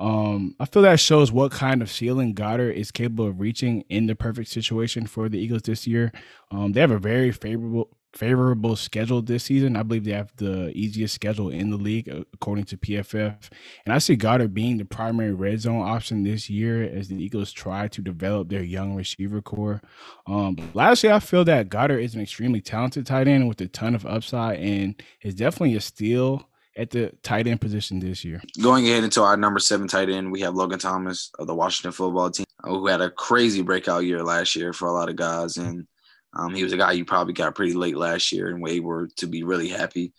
[0.00, 4.06] um, I feel that shows what kind of ceiling Goedert is capable of reaching in
[4.06, 6.10] the perfect situation for the Eagles this year.
[6.50, 9.76] Um, they have a very favorable favorable schedule this season.
[9.76, 13.50] I believe they have the easiest schedule in the league according to PFF.
[13.84, 17.52] And I see Goedert being the primary red zone option this year as the Eagles
[17.52, 19.80] try to develop their young receiver core.
[20.26, 23.94] Um, lastly, I feel that Goedert is an extremely talented tight end with a ton
[23.94, 28.40] of upside and is definitely a steal at the tight end position this year.
[28.60, 31.92] Going ahead into our number seven tight end, we have Logan Thomas of the Washington
[31.92, 35.56] football team, who had a crazy breakout year last year for a lot of guys.
[35.56, 35.86] And
[36.34, 39.08] um, he was a guy you probably got pretty late last year and we were
[39.16, 40.12] to be really happy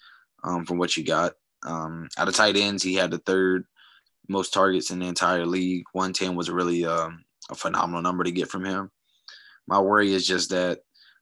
[0.43, 1.33] um, from what you got.
[1.63, 3.65] Um, out of tight ends, he had the third
[4.27, 5.83] most targets in the entire league.
[5.93, 8.91] 110 was really um, a phenomenal number to get from him.
[9.67, 10.79] My worry is just that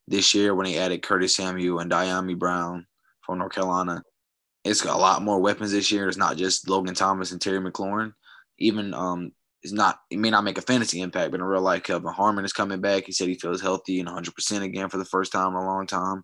[0.08, 2.88] this year when he added Curtis Samuel and Dyami Brown
[3.22, 4.02] from North Carolina,
[4.70, 6.08] it's got a lot more weapons this year.
[6.08, 8.14] It's not just Logan Thomas and Terry McLaurin.
[8.60, 9.32] Even um,
[9.64, 10.00] it's not.
[10.12, 12.80] It may not make a fantasy impact, but in real life, Kelvin Harmon is coming
[12.80, 13.06] back.
[13.06, 15.66] He said he feels healthy and 100 percent again for the first time in a
[15.66, 16.24] long time.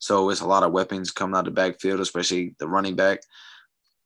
[0.00, 3.20] So it's a lot of weapons coming out of the backfield, especially the running back.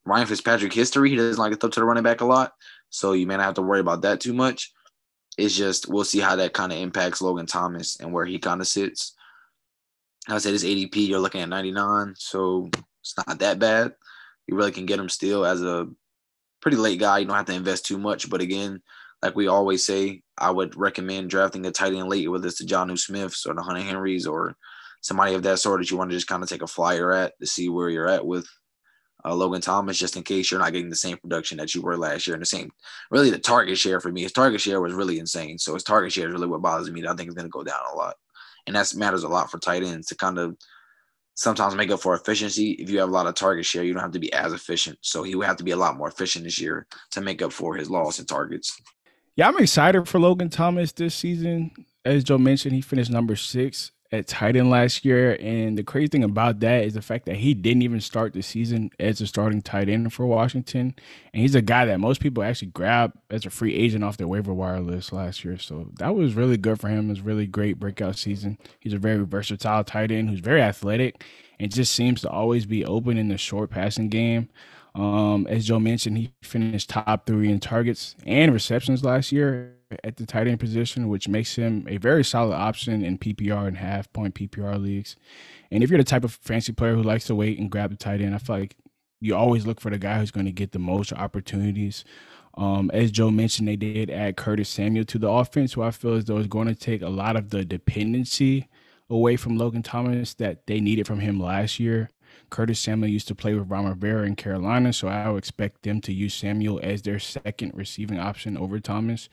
[0.04, 2.52] Ryan Fitzpatrick history, he doesn't like to throw to the running back a lot,
[2.90, 4.72] so you may not have to worry about that too much.
[5.38, 8.60] It's just we'll see how that kind of impacts Logan Thomas and where he kind
[8.60, 9.14] of sits.
[10.28, 12.70] I said his ADP, you're looking at 99, so
[13.02, 13.94] it's not that bad.
[14.46, 15.88] You really can get him still as a
[16.60, 17.18] pretty late guy.
[17.18, 18.30] You don't have to invest too much.
[18.30, 18.80] But again,
[19.22, 22.66] like we always say, I would recommend drafting a tight end late, whether it's the
[22.66, 24.56] Jonnu Smiths or the Hunter Henrys or
[25.00, 27.38] somebody of that sort that you want to just kind of take a flyer at
[27.40, 28.46] to see where you're at with
[29.24, 31.96] uh, Logan Thomas, just in case you're not getting the same production that you were
[31.96, 32.70] last year and the same,
[33.10, 34.22] really the target share for me.
[34.22, 35.58] His target share was really insane.
[35.58, 37.06] So his target share is really what bothers me.
[37.06, 38.14] I think it's going to go down a lot.
[38.66, 40.56] And that matters a lot for tight ends to kind of
[41.42, 42.72] sometimes make up for efficiency.
[42.72, 44.98] If you have a lot of target share, you don't have to be as efficient.
[45.00, 47.52] So he would have to be a lot more efficient this year to make up
[47.52, 48.80] for his loss in targets.
[49.34, 51.72] Yeah, I'm excited for Logan Thomas this season.
[52.04, 55.36] As Joe mentioned, he finished number six at tight end last year.
[55.40, 58.42] And the crazy thing about that is the fact that he didn't even start the
[58.42, 60.94] season as a starting tight end for Washington.
[61.32, 64.28] And he's a guy that most people actually grab as a free agent off their
[64.28, 65.58] waiver wire list last year.
[65.58, 67.06] So that was really good for him.
[67.06, 68.58] It was really great breakout season.
[68.78, 71.24] He's a very versatile tight end who's very athletic
[71.58, 74.50] and just seems to always be open in the short passing game.
[74.94, 80.16] Um, as Joe mentioned, he finished top three in targets and receptions last year at
[80.16, 84.12] the tight end position, which makes him a very solid option in PPR and half
[84.12, 85.16] point PPR leagues.
[85.70, 87.96] And if you're the type of fancy player who likes to wait and grab the
[87.96, 88.76] tight end, I feel like
[89.20, 92.04] you always look for the guy who's going to get the most opportunities.
[92.54, 96.14] Um, as Joe mentioned, they did add Curtis Samuel to the offense, who I feel
[96.14, 98.68] as though is going to take a lot of the dependency
[99.08, 102.10] away from Logan Thomas that they needed from him last year.
[102.50, 106.00] Curtis Samuel used to play with Ron Rivera in Carolina, so I would expect them
[106.02, 109.28] to use Samuel as their second receiving option over Thomas.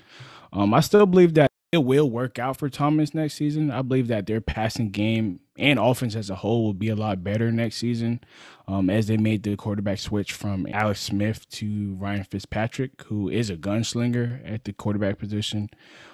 [0.52, 3.70] Um, I still believe that it will work out for Thomas next season.
[3.70, 7.24] I believe that their passing game and offense as a whole will be a lot
[7.24, 8.22] better next season
[8.68, 13.52] um, as they made the quarterback switch from Alex Smith to Ryan Fitzpatrick, who is
[13.52, 15.70] a gunslinger at the quarterback position.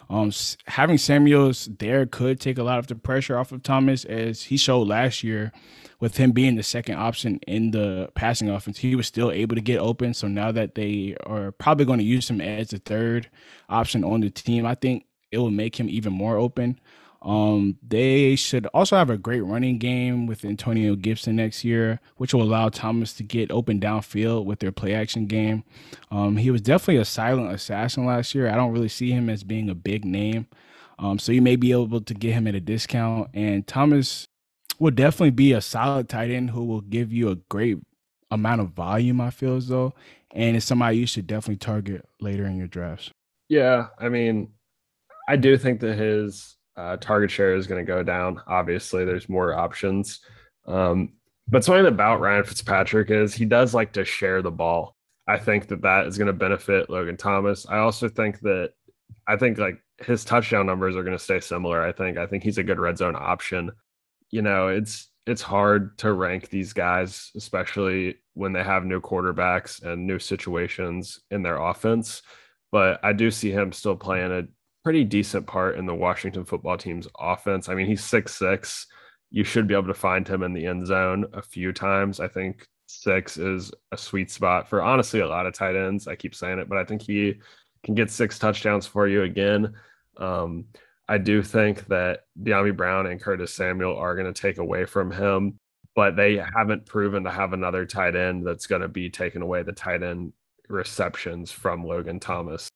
[0.09, 0.31] Um,
[0.67, 4.57] having Samuels there could take a lot of the pressure off of Thomas, as he
[4.57, 5.53] showed last year
[6.01, 9.61] with him being the second option in the passing offense, he was still able to
[9.61, 10.13] get open.
[10.13, 13.29] So now that they are probably going to use him as the third
[13.69, 15.05] option on the team, I think
[15.35, 16.79] it will make him even more open.
[17.21, 22.33] Um, they should also have a great running game with Antonio Gibson next year, which
[22.33, 25.63] will allow Thomas to get open downfield with their play action game.
[26.11, 28.47] Um, he was definitely a silent assassin last year.
[28.47, 30.45] I don't really see him as being a big name.
[30.99, 33.31] Um, so you may be able to get him at a discount.
[33.33, 34.27] And Thomas
[34.77, 37.79] will definitely be a solid tight end who will give you a great
[38.29, 39.93] amount of volume, I feel as though.
[40.29, 43.09] And it's somebody you should definitely target later in your drafts.
[43.49, 43.87] Yeah.
[43.97, 44.51] I mean,
[45.27, 48.41] I do think that his uh, target share is going to go down.
[48.47, 50.19] Obviously, there's more options.
[50.67, 51.13] Um,
[51.47, 54.95] but something about Ryan Fitzpatrick is he does like to share the ball.
[55.27, 57.65] I think that that is going to benefit Logan Thomas.
[57.67, 58.71] I also think that
[59.27, 61.81] I think like his touchdown numbers are going to stay similar.
[61.81, 63.71] I think I think he's a good red zone option
[64.31, 69.81] you know, it's it's hard to rank these guys, especially when they have new quarterbacks
[69.81, 72.21] and new situations in their offense.
[72.71, 74.43] But I do see him still playing a
[74.85, 77.69] pretty decent part in the Washington football team's offense.
[77.69, 78.85] I mean, he's six six.
[79.31, 82.19] You should be able to find him in the end zone a few times.
[82.19, 86.07] I think six is a sweet spot for honestly a lot of tight ends.
[86.07, 87.33] I keep saying it, but I think he
[87.83, 89.73] can get six touchdowns for you again.
[90.17, 90.65] Um,
[91.09, 95.09] I do think that Dyami Brown and Curtis Samuel are going to take away from
[95.09, 95.59] him,
[95.95, 99.63] but they haven't proven to have another tight end that's going to be taking away
[99.63, 100.31] the tight end
[100.69, 102.69] receptions from Logan Thomas.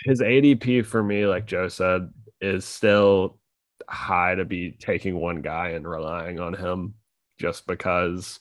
[0.00, 3.38] His ADP for me, like Joe said, is still
[3.88, 6.94] high to be taking one guy and relying on him
[7.38, 8.40] just because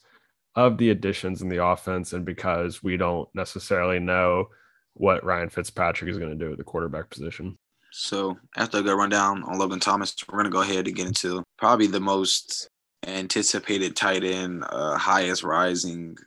[0.55, 4.47] of the additions in the offense and because we don't necessarily know
[4.93, 7.57] what Ryan Fitzpatrick is going to do at the quarterback position.
[7.95, 11.43] So after a good rundown on Logan Thomas, we're gonna go ahead and get into
[11.59, 12.67] probably the most
[13.05, 16.17] anticipated tight end, uh, highest rising,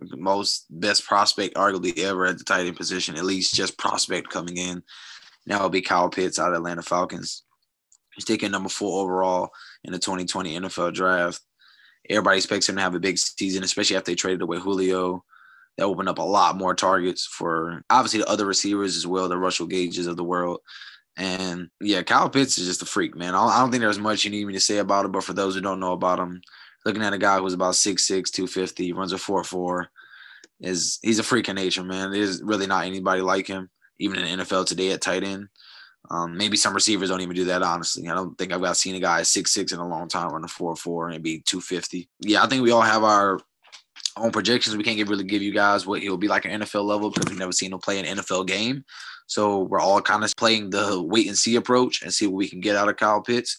[0.00, 4.56] most best prospect arguably ever at the tight end position, at least just prospect coming
[4.56, 4.82] in.
[5.46, 7.42] Now it'll be Kyle Pitts out of Atlanta Falcons.
[8.14, 9.50] He's taking number four overall
[9.84, 11.40] in the 2020 NFL draft.
[12.08, 15.24] Everybody expects him to have a big season, especially after they traded away Julio
[15.76, 19.36] that opened up a lot more targets for obviously the other receivers as well, the
[19.36, 20.60] Russell Gages of the world.
[21.16, 23.34] And yeah, Kyle Pitts is just a freak, man.
[23.34, 25.54] I don't think there's much you need me to say about him, but for those
[25.54, 26.40] who don't know about him,
[26.86, 29.86] looking at a guy who's about 6'6, 250, runs a 4'4,
[30.60, 32.10] is he's a freak of nature, man.
[32.10, 33.68] There's really not anybody like him,
[33.98, 35.48] even in the NFL today at tight end.
[36.08, 38.08] Um, maybe some receivers don't even do that, honestly.
[38.08, 40.44] I don't think I've got seen a guy six six in a long time run
[40.44, 42.08] a 4'4 and be 250.
[42.20, 43.40] Yeah, I think we all have our
[44.16, 47.10] on projections, we can't really give you guys what he'll be like an NFL level
[47.10, 48.84] because we've never seen him play an NFL game.
[49.26, 52.48] So we're all kind of playing the wait and see approach and see what we
[52.48, 53.58] can get out of Kyle Pitts.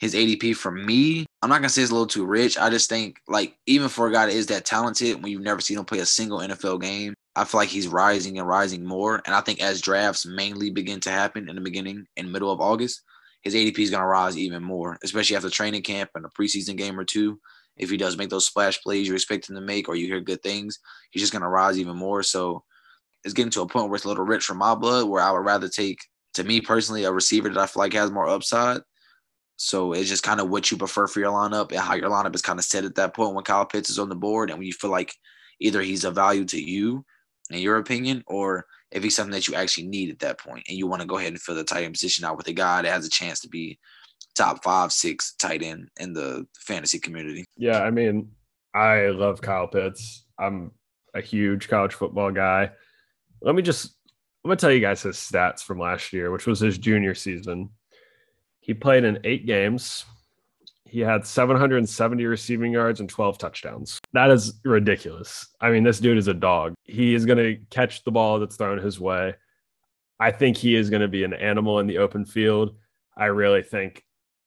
[0.00, 2.56] His ADP for me, I'm not gonna say it's a little too rich.
[2.56, 5.60] I just think like even for a guy that is that talented, when you've never
[5.60, 9.20] seen him play a single NFL game, I feel like he's rising and rising more.
[9.26, 12.60] And I think as drafts mainly begin to happen in the beginning and middle of
[12.60, 13.02] August,
[13.42, 16.98] his ADP is to rise even more, especially after training camp and a preseason game
[16.98, 17.40] or two.
[17.76, 20.20] If he does make those splash plays you expect him to make, or you hear
[20.20, 20.78] good things,
[21.10, 22.22] he's just to rise even more.
[22.22, 22.62] So
[23.24, 25.30] it's getting to a point where it's a little rich for my blood, where I
[25.32, 25.98] would rather take,
[26.34, 28.82] to me personally, a receiver that I feel like has more upside.
[29.56, 32.34] So it's just kind of what you prefer for your lineup and how your lineup
[32.34, 34.58] is kind of set at that point when Kyle Pitts is on the board, and
[34.58, 35.14] when you feel like
[35.60, 37.04] either he's a value to you,
[37.50, 40.76] in your opinion, or if he's something that you actually need at that point and
[40.76, 42.82] you want to go ahead and fill the tight end position out with a guy
[42.82, 43.78] that has a chance to be
[44.34, 47.44] top five, six tight end in the fantasy community.
[47.56, 48.30] Yeah, I mean,
[48.74, 50.24] I love Kyle Pitts.
[50.38, 50.72] I'm
[51.14, 52.70] a huge college football guy.
[53.40, 53.94] Let me just
[54.44, 57.70] I'm gonna tell you guys his stats from last year, which was his junior season.
[58.62, 60.06] He played in eight games.
[60.84, 63.98] He had 770 receiving yards and 12 touchdowns.
[64.12, 65.48] That is ridiculous.
[65.60, 66.74] I mean, this dude is a dog.
[66.84, 69.34] He is going to catch the ball that's thrown his way.
[70.20, 72.76] I think he is going to be an animal in the open field.
[73.16, 74.04] I really think,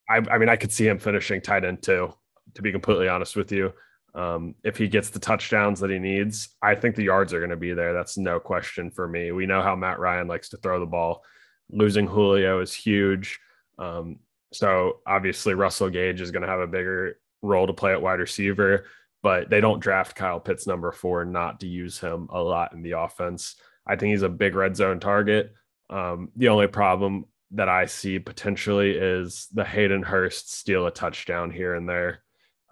[0.09, 2.13] I, I mean, I could see him finishing tight end too,
[2.53, 3.73] to be completely honest with you.
[4.13, 7.49] Um, if he gets the touchdowns that he needs, I think the yards are going
[7.49, 7.91] to be there.
[7.91, 9.33] That's no question for me.
[9.33, 11.21] We know how Matt Ryan likes to throw the ball.
[11.69, 13.39] Losing Julio is huge.
[13.77, 14.19] Um,
[14.53, 18.19] so obviously Russell Gage is going to have a bigger role to play at wide
[18.19, 18.85] receiver,
[19.21, 22.81] but they don't draft Kyle Pitts number four not to use him a lot in
[22.81, 23.55] the offense.
[23.87, 25.53] I think he's a big red zone target.
[25.89, 31.51] Um, the only problem that I see potentially is the Hayden Hurst steal a touchdown
[31.51, 32.23] here and there.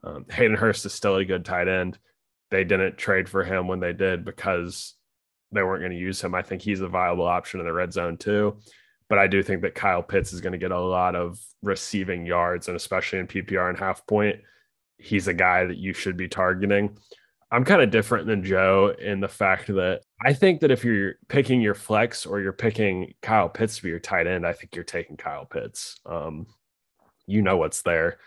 [0.04, 1.98] Um, Hayden Hurst is still a good tight end.
[2.52, 4.96] They didn't trade for him when they did because
[5.52, 6.36] they weren't going to use him.
[6.36, 8.58] I think he's a viable option in the red zone too.
[9.14, 12.26] But I do think that Kyle Pitts is going to get a lot of receiving
[12.26, 14.38] yards, and especially in PPR and half point,
[14.98, 16.98] he's a guy that you should be targeting.
[17.52, 21.14] I'm kind of different than Joe in the fact that I think that if you're
[21.28, 24.74] picking your flex or you're picking Kyle Pitts to be your tight end, I think
[24.74, 26.00] you're taking Kyle Pitts.
[26.08, 26.48] Um,
[27.28, 28.18] you know what's there.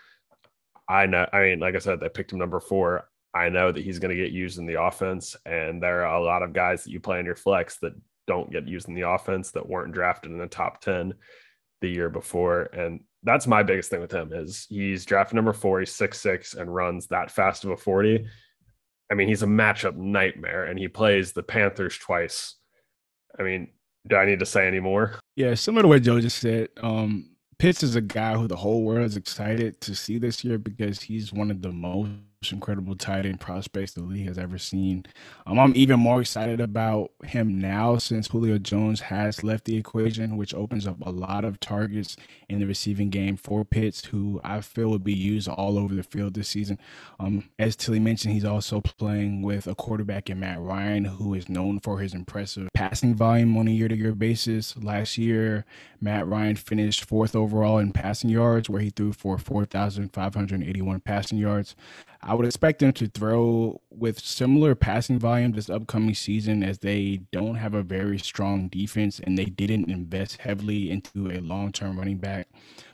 [0.87, 1.27] I know.
[1.33, 3.09] I mean, like I said, they picked him number four.
[3.33, 6.23] I know that he's going to get used in the offense, and there are a
[6.23, 7.91] lot of guys that you play in your flex that
[8.27, 11.13] don't get used in the offense that weren't drafted in the top 10
[11.81, 12.63] the year before.
[12.73, 16.53] And that's my biggest thing with him is he's drafted number four, he's six six
[16.53, 18.25] and runs that fast of a 40.
[19.09, 22.55] I mean, he's a matchup nightmare and he plays the Panthers twice.
[23.39, 23.69] I mean,
[24.07, 25.15] do I need to say any more?
[25.35, 26.69] Yeah, similar to what Joe just said.
[26.81, 30.57] Um, Pitts is a guy who the whole world is excited to see this year
[30.57, 32.11] because he's one of the most
[32.51, 35.05] incredible tight end prospects the league has ever seen.
[35.45, 40.37] Um, I'm even more excited about him now since Julio Jones has left the equation,
[40.37, 42.15] which opens up a lot of targets
[42.47, 46.03] in the receiving game for Pitts, who I feel will be used all over the
[46.03, 46.77] field this season.
[47.19, 51.49] Um, as Tilly mentioned, he's also playing with a quarterback in Matt Ryan, who is
[51.49, 54.77] known for his impressive passing volume on a year-to-year basis.
[54.77, 55.65] Last year,
[55.99, 61.75] Matt Ryan finished fourth overall in passing yards, where he threw for 4,581 passing yards.
[62.21, 67.21] I would expect them to throw with similar passing volume this upcoming season as they
[67.31, 71.97] don't have a very strong defense and they didn't invest heavily into a long term
[71.97, 72.47] running back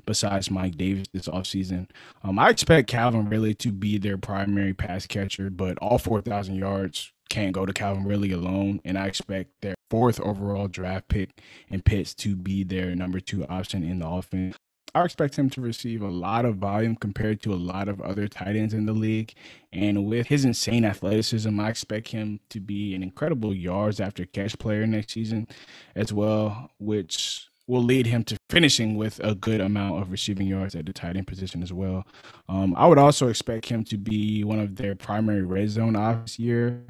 [0.06, 1.90] besides Mike Davis this offseason.
[2.24, 7.12] Um, I expect Calvin Ridley to be their primary pass catcher, but all 4,000 yards
[7.30, 8.80] can't go to Calvin Ridley alone.
[8.86, 13.46] And I expect their fourth overall draft pick and Pitts to be their number two
[13.48, 14.56] option in the offense.
[14.96, 18.28] I expect him to receive a lot of volume compared to a lot of other
[18.28, 19.34] tight ends in the league.
[19.72, 24.58] And with his insane athleticism, I expect him to be an incredible yards after catch
[24.60, 25.48] player next season
[25.96, 30.76] as well, which will lead him to finishing with a good amount of receiving yards
[30.76, 32.06] at the tight end position as well.
[32.48, 36.38] Um, I would also expect him to be one of their primary red zone this
[36.38, 36.86] year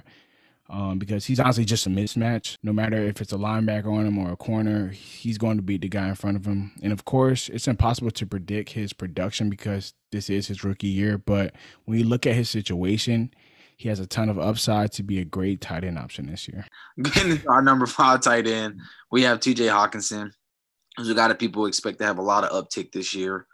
[0.74, 2.58] um, because he's honestly just a mismatch.
[2.64, 5.82] No matter if it's a linebacker on him or a corner, he's going to beat
[5.82, 6.72] the guy in front of him.
[6.82, 11.20] And of course, it's impossible to predict his production because this is his rookie year.
[11.20, 11.54] But
[11.86, 13.32] when you look at his situation,
[13.78, 16.66] he has a ton of upside to be a great tight end option this year.
[17.00, 20.32] Getting our number five tight end, we have TJ Hockenson,
[20.98, 23.46] who's a guy that people expect to have a lot of uptick this year.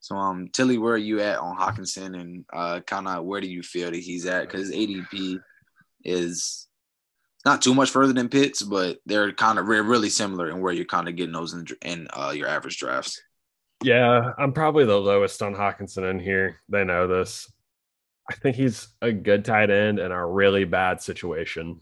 [0.00, 3.46] So, um, Tilly, where are you at on Hockenson and uh, kind of where do
[3.46, 4.48] you feel that he's at?
[4.48, 5.38] Because ADP
[6.04, 6.63] is
[7.44, 10.84] not too much further than Pitts, but they're kind of really similar in where you're
[10.84, 13.20] kind of getting those in, in uh, your average drafts.
[13.82, 16.60] Yeah, I'm probably the lowest on Hockenson in here.
[16.68, 17.50] They know this.
[18.30, 21.80] I think he's a good tight end in a really bad situation.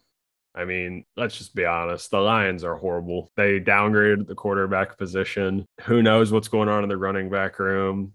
[0.55, 2.11] I mean, let's just be honest.
[2.11, 3.31] The Lions are horrible.
[3.37, 5.65] They downgraded the quarterback position.
[5.83, 8.13] Who knows what's going on in the running back room?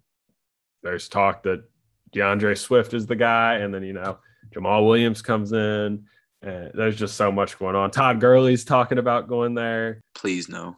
[0.83, 1.63] There's talk that
[2.11, 4.19] D'Andre Swift is the guy, and then you know
[4.53, 6.05] Jamaal Williams comes in.
[6.41, 7.91] And there's just so much going on.
[7.91, 10.01] Todd Gurley's talking about going there.
[10.13, 10.77] Please no.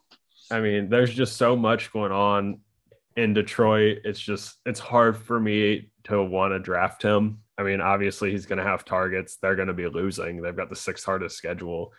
[0.51, 2.59] I mean, there's just so much going on
[3.19, 7.39] in Detroit, it's just it's hard for me to want to draft him.
[7.57, 9.35] I mean, obviously he's going to have targets.
[9.35, 10.41] They're going to be losing.
[10.41, 11.91] They've got the sixth hardest schedule.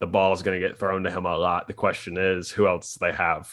[0.00, 1.66] The ball is going to get thrown to him a lot.
[1.66, 3.52] The question is, who else they have?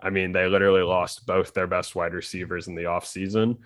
[0.00, 3.58] I mean, they literally lost both their best wide receivers in the offseason.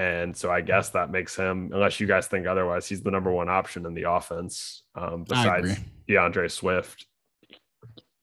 [0.00, 3.30] And so I guess that makes him, unless you guys think otherwise, he's the number
[3.30, 5.78] one option in the offense um, besides
[6.08, 7.06] D'Andre Swift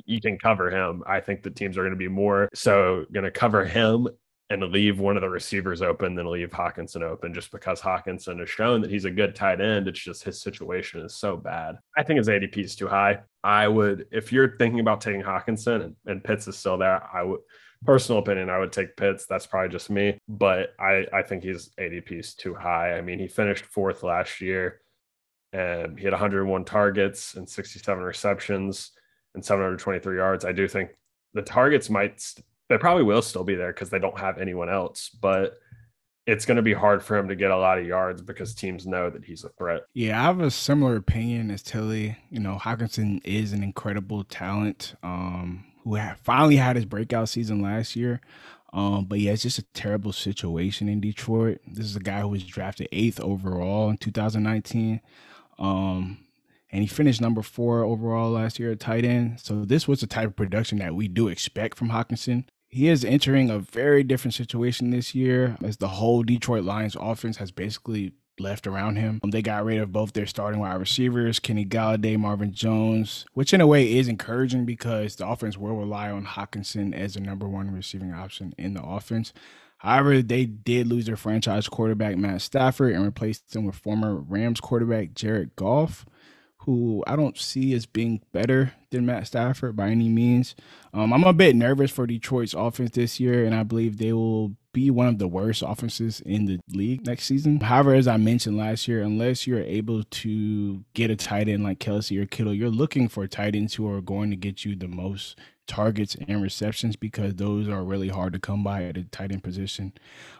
[0.08, 1.04] you can cover him.
[1.06, 4.08] I think the teams are going to be more so going to cover him
[4.50, 8.50] and leave one of the receivers open than leave Hockenson open just because Hockenson has
[8.50, 9.90] shown that he's a good tight end.
[9.90, 11.76] It's just his situation is so bad.
[11.98, 13.20] I think his ADP is too high.
[13.44, 17.24] I would, if you're thinking about taking Hockenson and, and Pitts is still there, I
[17.24, 17.42] would,
[17.86, 19.26] personal opinion, I would take Pitts.
[19.26, 22.98] That's probably just me, but I, I think he's ADP is too high.
[22.98, 24.82] I mean, he finished fourth last year
[25.54, 28.92] and he had 101 targets and 67 receptions
[29.36, 30.46] and 723 yards.
[30.46, 30.92] I do think
[31.34, 32.24] the targets might,
[32.70, 35.58] they probably will still be there because they don't have anyone else, but
[36.26, 38.86] it's going to be hard for him to get a lot of yards because teams
[38.86, 39.84] know that he's a threat.
[39.94, 42.18] Yeah, I have a similar opinion as Tilly.
[42.30, 47.96] You know, Hockenson is an incredible talent um, who finally had his breakout season last
[47.96, 48.22] year.
[48.74, 51.60] Um, but yeah, it's just a terrible situation in Detroit.
[51.66, 55.02] This is a guy who was drafted eighth overall in 2019.
[55.58, 56.20] Um,
[56.72, 59.40] and he finished number four overall last year at tight end.
[59.40, 62.46] So this was the type of production that we do expect from Hockenson.
[62.68, 67.38] He is entering a very different situation this year as the whole Detroit Lions offense
[67.38, 69.20] has basically left around him.
[69.24, 73.54] Um, they got rid of both their starting wide receivers, Kenny Golladay, Marvin Jones, which
[73.54, 77.48] in a way is encouraging because the offense will rely on Hockenson as the number
[77.48, 79.34] one receiving option in the offense.
[79.80, 84.60] However, they did lose their franchise quarterback, Matt Stafford, and replaced him with former Rams
[84.60, 86.06] quarterback Jared Goff
[86.68, 90.54] who I don't see as being better than Matt Stafford by any means.
[90.94, 94.58] Um, I'm a bit nervous for Detroit's offense this year, and I believe they will
[94.78, 97.60] be one of the worst offenses in the league next season.
[97.60, 101.80] However, as I mentioned last year, unless you're able to get a tight end like
[101.80, 104.88] Kelce or Kittle, you're looking for tight ends who are going to get you the
[104.88, 109.32] most targets and receptions because those are really hard to come by at a tight
[109.32, 109.94] end position.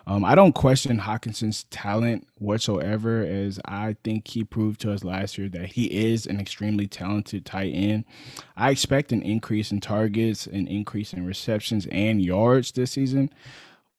[0.06, 5.40] Um, I don't question Hockenson's talent whatsoever, as I think he proved to us last
[5.40, 8.06] year that he is an extremely talented tight end.
[8.56, 13.32] I expect an increase in targets, an increase in receptions and yards this season.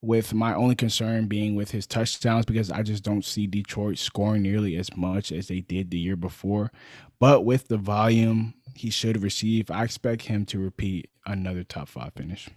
[0.00, 4.42] With my only concern being with his touchdowns because I just don't see Detroit scoring
[4.42, 6.70] nearly as much as they did the year before.
[7.18, 12.12] But with the volume he should receive, I expect him to repeat another top five
[12.14, 12.48] finish.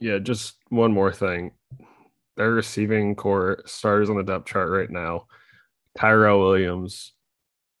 [0.00, 1.52] Yeah, just one more thing.
[2.36, 5.26] Their receiving core starters on the depth chart right now
[5.96, 7.12] Tyrell Williams,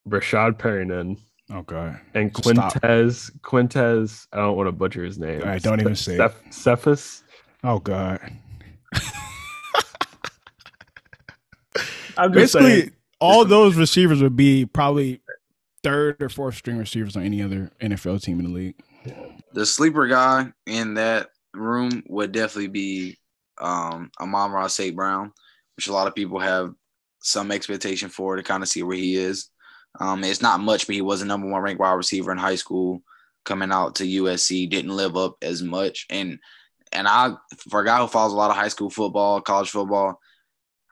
[0.08, 1.18] Breshad Perriman.
[1.52, 1.92] Okay.
[2.14, 3.12] And Quintez.
[3.14, 3.40] Stop.
[3.42, 4.26] Quintez.
[4.32, 5.42] I don't want to butcher his name.
[5.44, 7.22] I don't even say Ceph- Cephus.
[7.64, 8.20] Oh god.
[12.16, 12.92] I'm Basically, saying.
[13.20, 15.20] all those receivers would be probably
[15.84, 18.74] third or fourth string receivers on any other NFL team in the league.
[19.52, 23.18] The sleeper guy in that room would definitely be
[23.58, 24.96] um, Amon-Ra St.
[24.96, 25.32] Brown,
[25.76, 26.72] which a lot of people have
[27.20, 29.50] some expectation for to kind of see where he is.
[30.00, 32.56] Um, it's not much, but he was a number one ranked wide receiver in high
[32.56, 33.02] school.
[33.44, 36.38] Coming out to USC, didn't live up as much, and
[36.92, 37.34] and I
[37.70, 40.18] for a guy who follows a lot of high school football, college football,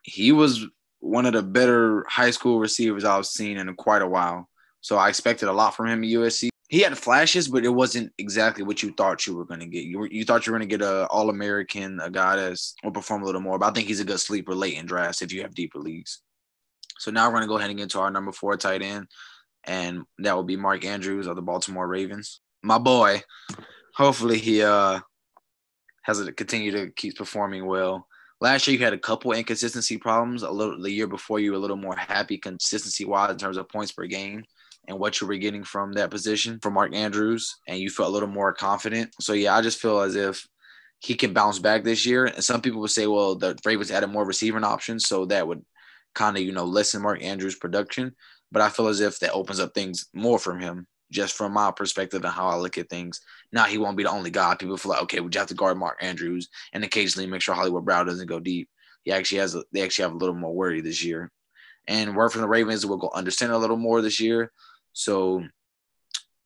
[0.03, 0.65] he was
[1.01, 4.49] one of the better high school receivers I've seen in quite a while.
[4.81, 6.49] So I expected a lot from him at USC.
[6.69, 9.85] He had flashes, but it wasn't exactly what you thought you were going to get.
[9.85, 12.75] You, were, you thought you were going to get a All American, a guy that's
[12.83, 13.59] will perform a little more.
[13.59, 16.23] But I think he's a good sleeper late in drafts if you have deeper leagues.
[16.99, 19.07] So now we're going to go ahead and get to our number four tight end,
[19.65, 22.41] and that will be Mark Andrews of the Baltimore Ravens.
[22.63, 23.23] My boy.
[23.95, 25.01] Hopefully he uh
[26.07, 28.07] has to continue to keep performing well.
[28.41, 30.45] Last year you had a couple inconsistency problems.
[30.45, 33.57] A little the year before you were a little more happy consistency wise in terms
[33.57, 34.45] of points per game
[34.87, 38.13] and what you were getting from that position from Mark Andrews, and you felt a
[38.13, 39.11] little more confident.
[39.21, 40.47] So yeah, I just feel as if
[41.01, 42.27] he can bounce back this year.
[42.27, 45.65] And some people would say, well, the Ravens added more receiving options, so that would
[46.15, 48.15] kind of you know lessen Mark Andrews' production.
[48.53, 51.71] But I feel as if that opens up things more from him, just from my
[51.71, 53.21] perspective and how I look at things.
[53.53, 54.55] Now he won't be the only guy.
[54.55, 57.85] People feel like, okay, we have to guard Mark Andrews and occasionally make sure Hollywood
[57.85, 58.69] Brown doesn't go deep.
[59.05, 61.31] He actually has a, they actually have a little more worry this year.
[61.87, 64.51] And word from the Ravens will go understand a little more this year.
[64.93, 65.45] So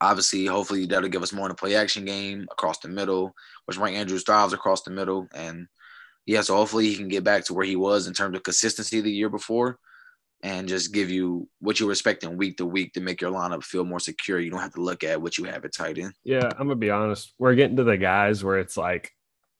[0.01, 3.35] obviously, hopefully that'll give us more in a play action game across the middle,
[3.65, 5.27] which Mark Andrews drives across the middle.
[5.35, 5.69] And
[6.27, 9.01] yeah, so hopefully he can get back to where he was in terms of consistency
[9.01, 9.79] the year before
[10.43, 13.63] and just give you what you are expecting week to week to make your lineup
[13.63, 14.41] feel more secure.
[14.41, 16.15] You don't have to look at what you have at tight end.
[16.25, 17.35] Yeah, I'm gonna be honest.
[17.39, 19.13] We're getting to the guys where it's like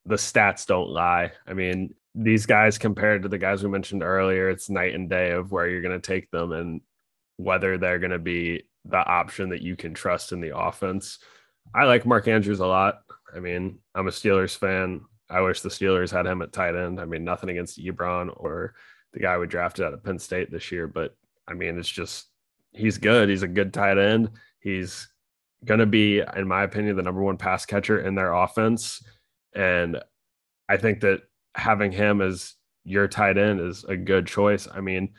[0.05, 1.31] the stats don't lie.
[1.47, 5.31] I mean, these guys compared to the guys we mentioned earlier, it's night and day
[5.31, 6.81] of where you're to take them and
[7.37, 11.19] whether they're to be the option that you can trust in the offense.
[11.73, 13.01] I like Mark Andrews a lot.
[13.33, 15.01] I mean, I'm a Steelers fan.
[15.29, 16.99] I wish the Steelers had him at tight end.
[16.99, 18.73] I mean, nothing against Ebron or
[19.13, 21.15] the guy we drafted out of Penn State this year, but
[21.47, 22.27] I mean, it's just
[22.71, 23.29] he's good.
[23.29, 24.31] He's a good tight end.
[24.59, 25.07] He's
[25.65, 29.03] going to be, in my opinion, the number one pass catcher in their offense.
[29.53, 30.01] And
[30.69, 31.23] I think that
[31.55, 34.67] having him as your tight end is a good choice.
[34.73, 35.09] I mean,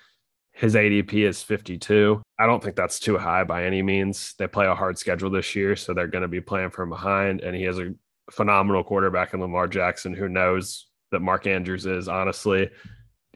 [0.52, 2.22] his ADP is 52.
[2.38, 4.34] I don't think that's too high by any means.
[4.38, 7.40] They play a hard schedule this year, so they're going to be playing from behind.
[7.40, 7.94] And he has a
[8.30, 12.70] phenomenal quarterback in Lamar Jackson, who knows that Mark Andrews is honestly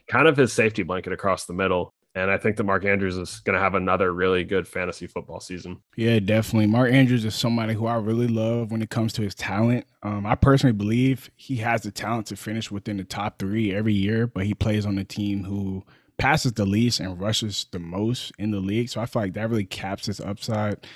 [0.09, 1.93] kind of his safety blanket across the middle.
[2.15, 5.39] And I think that Mark Andrews is going to have another really good fantasy football
[5.39, 5.83] season.
[5.97, 6.67] Yeah, definitely.
[6.67, 9.87] Mark Andrews is somebody who I really love when it comes to his talent.
[10.03, 13.93] Um, I personally believe he has the talent to finish within the top three every
[13.93, 15.85] year, but he plays on a team who
[16.17, 18.89] passes the least and rushes the most in the league.
[18.89, 20.87] So I feel like that really caps his upside.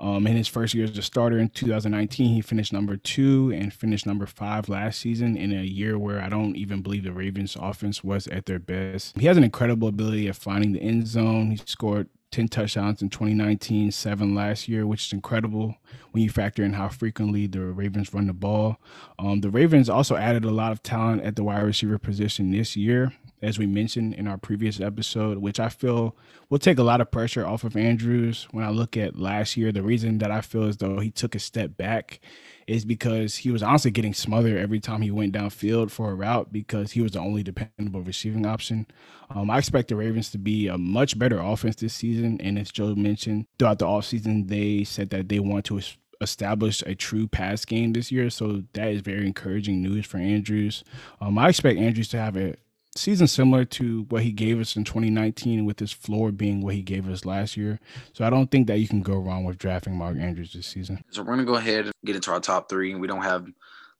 [0.00, 3.72] Um, in his first year as a starter in 2019, he finished number two and
[3.72, 7.54] finished number five last season in a year where I don't even believe the Ravens
[7.60, 9.18] offense was at their best.
[9.18, 11.50] He has an incredible ability of finding the end zone.
[11.50, 15.74] He scored 10 touchdowns in 2019, seven last year, which is incredible
[16.12, 18.78] when you factor in how frequently the Ravens run the ball.
[19.18, 22.76] Um, the Ravens also added a lot of talent at the wide receiver position this
[22.76, 23.12] year
[23.42, 26.16] as we mentioned in our previous episode, which I feel
[26.48, 28.46] will take a lot of pressure off of Andrews.
[28.50, 31.34] When I look at last year, the reason that I feel as though he took
[31.34, 32.20] a step back
[32.66, 36.52] is because he was honestly getting smothered every time he went downfield for a route
[36.52, 38.86] because he was the only dependable receiving option.
[39.30, 42.40] Um, I expect the Ravens to be a much better offense this season.
[42.40, 45.80] And as Joe mentioned, throughout the offseason, they said that they want to
[46.20, 48.30] establish a true pass game this year.
[48.30, 50.84] So that is very encouraging news for Andrews.
[51.20, 52.56] Um, I expect Andrews to have a
[53.00, 56.82] season similar to what he gave us in 2019 with his floor being what he
[56.82, 57.80] gave us last year.
[58.12, 61.02] So I don't think that you can go wrong with drafting Mark Andrews this season.
[61.10, 62.94] So we're going to go ahead and get into our top three.
[62.94, 63.46] We don't have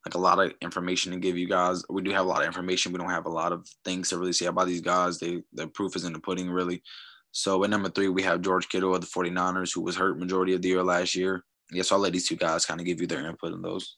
[0.06, 1.82] like a lot of information to give you guys.
[1.90, 2.92] We do have a lot of information.
[2.92, 5.18] We don't have a lot of things to really say about these guys.
[5.18, 6.82] They the proof is in the pudding really.
[7.32, 10.54] So at number three, we have George Kittle of the 49ers, who was hurt majority
[10.54, 11.44] of the year last year.
[11.70, 13.96] Yeah, so I'll let these two guys kind of give you their input on those.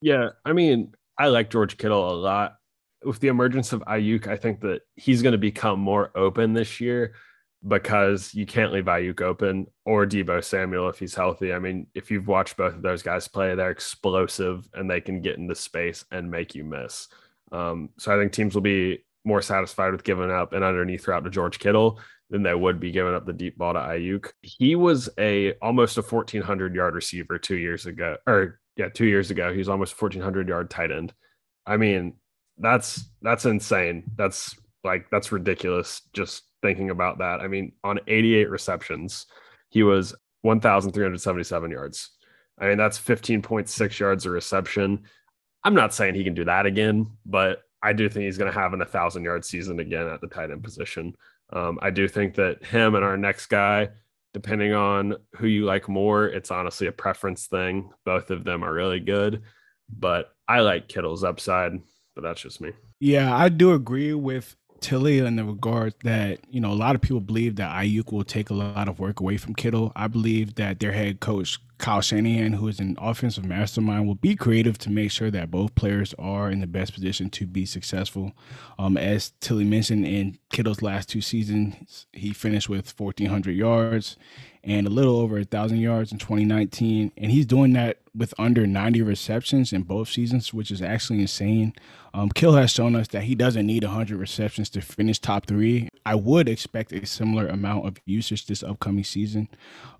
[0.00, 2.56] Yeah, I mean, I like George Kittle a lot
[3.04, 6.80] with the emergence of Aiyuk, I think that he's going to become more open this
[6.80, 7.14] year
[7.66, 11.52] because you can't leave Aiyuk open or Deebo Samuel if he's healthy.
[11.52, 15.20] I mean, if you've watched both of those guys play, they're explosive and they can
[15.20, 17.08] get into space and make you miss.
[17.52, 21.24] Um, so I think teams will be more satisfied with giving up an underneath route
[21.24, 22.00] to George Kittle
[22.30, 24.32] than they would be giving up the deep ball to Aiyuk.
[24.40, 29.30] He was a almost a 1400 yard receiver two years ago, or yeah, two years
[29.30, 29.52] ago.
[29.52, 31.12] He was almost 1400 yard tight end.
[31.66, 32.14] I mean,
[32.62, 34.04] that's that's insane.
[34.16, 37.40] That's like that's ridiculous just thinking about that.
[37.40, 39.26] I mean, on 88 receptions,
[39.68, 42.10] he was 1,377 yards.
[42.58, 45.02] I mean, that's 15.6 yards a reception.
[45.64, 48.58] I'm not saying he can do that again, but I do think he's going to
[48.58, 51.16] have an 1,000 yard season again at the tight end position.
[51.52, 53.90] Um, I do think that him and our next guy,
[54.32, 57.90] depending on who you like more, it's honestly a preference thing.
[58.04, 59.42] Both of them are really good,
[59.88, 61.72] but I like Kittle's upside
[62.14, 62.72] but that's just me.
[63.00, 67.00] Yeah, I do agree with Tilly in the regard that, you know, a lot of
[67.00, 69.92] people believe that Aiyuk will take a lot of work away from Kittle.
[69.94, 74.34] I believe that their head coach, Kyle Shanahan, who is an offensive mastermind, will be
[74.34, 78.32] creative to make sure that both players are in the best position to be successful.
[78.78, 84.16] Um, as Tilly mentioned, in Kittle's last two seasons, he finished with 1,400 yards
[84.64, 87.12] and a little over a thousand yards in 2019.
[87.16, 91.72] And he's doing that with under 90 receptions in both seasons, which is actually insane.
[92.14, 95.88] Um, Kill has shown us that he doesn't need 100 receptions to finish top three.
[96.04, 99.48] I would expect a similar amount of usage this upcoming season.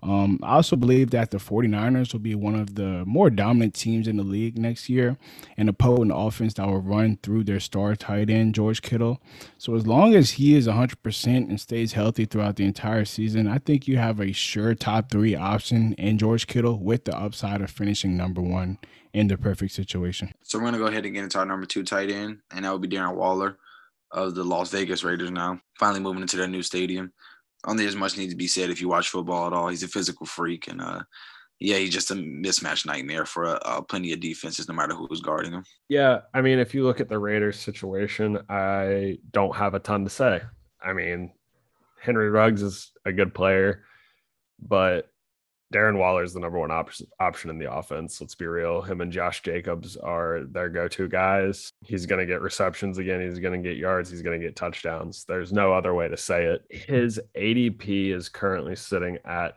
[0.03, 4.07] Um, I also believe that the 49ers will be one of the more dominant teams
[4.07, 5.17] in the league next year
[5.57, 9.19] and a potent offense that will run through their star tight end, George Kittle.
[9.57, 13.57] So as long as he is 100% and stays healthy throughout the entire season, I
[13.57, 17.71] think you have a sure top three option in George Kittle with the upside of
[17.71, 18.77] finishing number one
[19.11, 20.31] in the perfect situation.
[20.43, 22.71] So we're gonna go ahead and get into our number two tight end, and that
[22.71, 23.57] would be Darren Waller
[24.11, 25.31] of the Las Vegas Raiders.
[25.31, 27.11] Now, finally moving into their new stadium.
[27.65, 29.69] Only as much needs to be said if you watch football at all.
[29.69, 31.01] He's a physical freak, and uh,
[31.59, 35.21] yeah, he's just a mismatch nightmare for uh, uh, plenty of defenses, no matter who's
[35.21, 35.63] guarding him.
[35.89, 40.03] Yeah, I mean, if you look at the Raiders situation, I don't have a ton
[40.03, 40.41] to say.
[40.79, 41.31] I mean,
[41.99, 43.85] Henry Ruggs is a good player
[44.67, 45.09] but
[45.73, 48.21] Darren Waller is the number one op- option in the offense.
[48.21, 48.81] Let's be real.
[48.81, 51.71] Him and Josh Jacobs are their go to guys.
[51.83, 53.21] He's going to get receptions again.
[53.21, 54.09] He's going to get yards.
[54.09, 55.25] He's going to get touchdowns.
[55.25, 56.63] There's no other way to say it.
[56.69, 59.55] His ADP is currently sitting at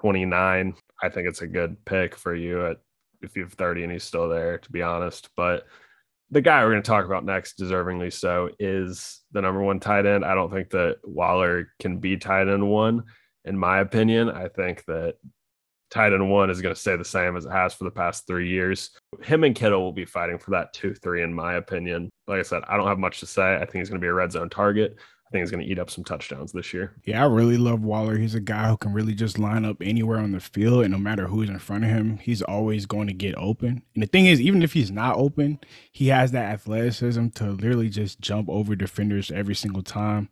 [0.00, 0.74] 29.
[1.02, 2.78] I think it's a good pick for you at
[3.22, 5.30] if you have 30 and he's still there, to be honest.
[5.36, 5.66] But
[6.30, 10.04] the guy we're going to talk about next, deservingly so, is the number one tight
[10.04, 10.24] end.
[10.24, 13.04] I don't think that Waller can be tight end one,
[13.44, 14.30] in my opinion.
[14.30, 15.16] I think that
[15.90, 18.26] tight end one is going to stay the same as it has for the past
[18.26, 18.90] three years.
[19.22, 22.10] Him and Kittle will be fighting for that two, three, in my opinion.
[22.26, 23.56] Like I said, I don't have much to say.
[23.56, 24.98] I think he's going to be a red zone target
[25.34, 26.94] think he's going to eat up some touchdowns this year.
[27.04, 28.16] Yeah, I really love Waller.
[28.16, 30.98] He's a guy who can really just line up anywhere on the field, and no
[30.98, 33.82] matter who's in front of him, he's always going to get open.
[33.94, 35.58] And the thing is, even if he's not open,
[35.90, 40.28] he has that athleticism to literally just jump over defenders every single time.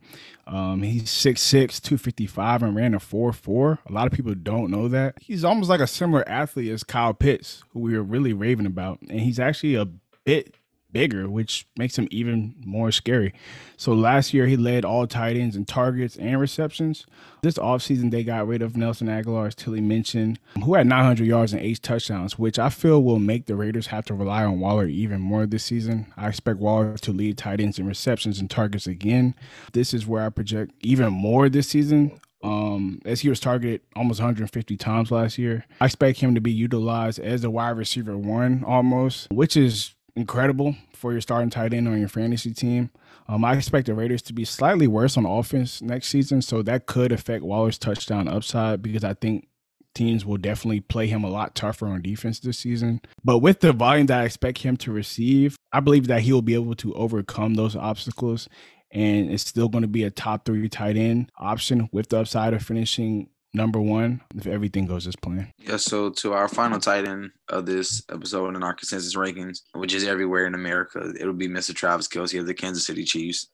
[0.46, 3.78] Um, he's 6'6, 255, and ran a 4'4.
[3.84, 5.16] A lot of people don't know that.
[5.20, 9.00] He's almost like a similar athlete as Kyle Pitts, who we were really raving about.
[9.02, 9.88] And he's actually a
[10.24, 10.54] bit
[10.92, 13.32] bigger, which makes him even more scary.
[13.76, 17.06] So last year he led all tight ends in targets and receptions.
[17.42, 21.52] This offseason they got rid of Nelson Agholor, as Tilly mentioned, who had 900 yards
[21.52, 24.86] and eight touchdowns, which I feel will make the Raiders have to rely on Waller
[24.86, 26.12] even more this season.
[26.16, 29.34] I expect Waller to lead tight ends in receptions and targets again.
[29.72, 34.20] This is where I project even more this season um, as he was targeted almost
[34.20, 35.64] 150 times last year.
[35.80, 40.76] I expect him to be utilized as a wide receiver one almost, which is incredible
[40.94, 42.90] for your starting tight end on your fantasy team.
[43.28, 46.86] Um, I expect the Raiders to be slightly worse on offense next season, so that
[46.86, 49.48] could affect Waller's touchdown upside because I think
[49.94, 53.00] teams will definitely play him a lot tougher on defense this season.
[53.24, 56.42] But with the volume that I expect him to receive, I believe that he will
[56.42, 58.48] be able to overcome those obstacles
[58.92, 62.54] and it's still going to be a top three tight end option with the upside
[62.54, 65.52] of finishing number one if everything goes as planned.
[65.58, 69.94] Yeah, so to our final tight end of this episode in our consensus rankings, which
[69.94, 71.74] is everywhere in America, it'll be Mr.
[71.74, 73.48] Travis Kelce of the Kansas City Chiefs.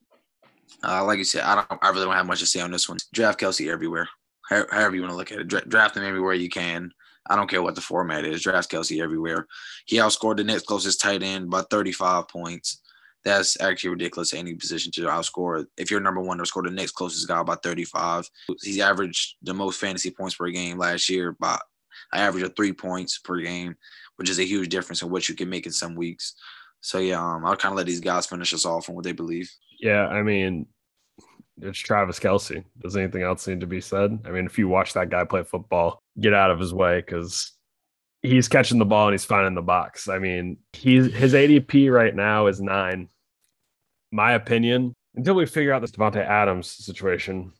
[0.85, 2.89] Uh, like you said, I don't, I really don't have much to say on this
[2.89, 2.99] one.
[3.13, 4.09] Draft Kelce everywhere,
[4.49, 5.49] however you want to look at it.
[5.49, 6.93] Dra- draft him everywhere you can.
[7.31, 8.43] I don't care what the format is.
[8.43, 9.47] Draft Kelce everywhere.
[9.87, 12.81] He outscored the next closest tight end by 35 points
[13.25, 14.35] that's actually ridiculous.
[14.35, 15.67] Any position to outscore.
[15.77, 18.29] If you're number one, to score the next closest guy by 35.
[18.63, 21.59] He's averaged the most fantasy points per game last year by
[22.13, 23.77] I average of three points per game,
[24.17, 26.35] which is a huge difference in what you can make in some weeks.
[26.81, 29.13] So yeah, um, I'll kind of let these guys finish us off on what they
[29.13, 29.51] believe.
[29.81, 30.67] Yeah, I mean,
[31.61, 32.65] it's Travis Kelce.
[32.81, 34.19] Does anything else need to be said?
[34.25, 37.53] I mean, if you watch that guy play football, get out of his way because
[38.23, 40.09] he's catching the ball and he's finding the box.
[40.09, 43.09] I mean, he's his ADP right now is nine.
[44.11, 47.53] My opinion, until we figure out this Davante Adams situation,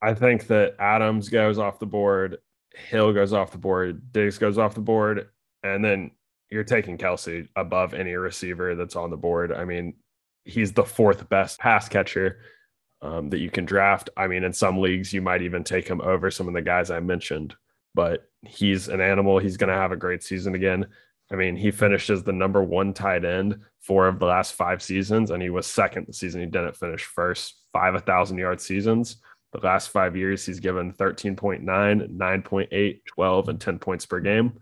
[0.00, 2.38] I think that Adams goes off the board,
[2.74, 5.28] Hill goes off the board, Diggs goes off the board,
[5.62, 6.12] and then
[6.50, 9.52] you're taking Kelce above any receiver that's on the board.
[9.52, 9.94] I mean,
[10.44, 12.40] he's the fourth best pass catcher
[13.00, 14.10] um, that you can draft.
[14.16, 16.90] I mean, in some leagues, you might even take him over some of the guys
[16.90, 17.56] I mentioned
[17.94, 19.38] but he's an animal.
[19.38, 20.86] He's going to have a great season again.
[21.30, 25.30] I mean, he finishes the number one tight end four of the last five seasons,
[25.30, 27.56] and he was second the season he didn't finish first.
[27.72, 29.16] Five 1,000 yard seasons.
[29.52, 34.58] The last five years, he's given 13.9, 9.8, 12, and 10 points per game.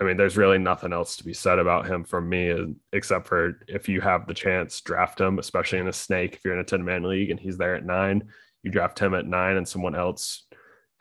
[0.00, 3.26] I mean, there's really nothing else to be said about him from me, uh, except
[3.26, 6.34] for if you have the chance, draft him, especially in a snake.
[6.34, 8.24] If you're in a 10 man league and he's there at nine,
[8.62, 10.46] you draft him at nine and someone else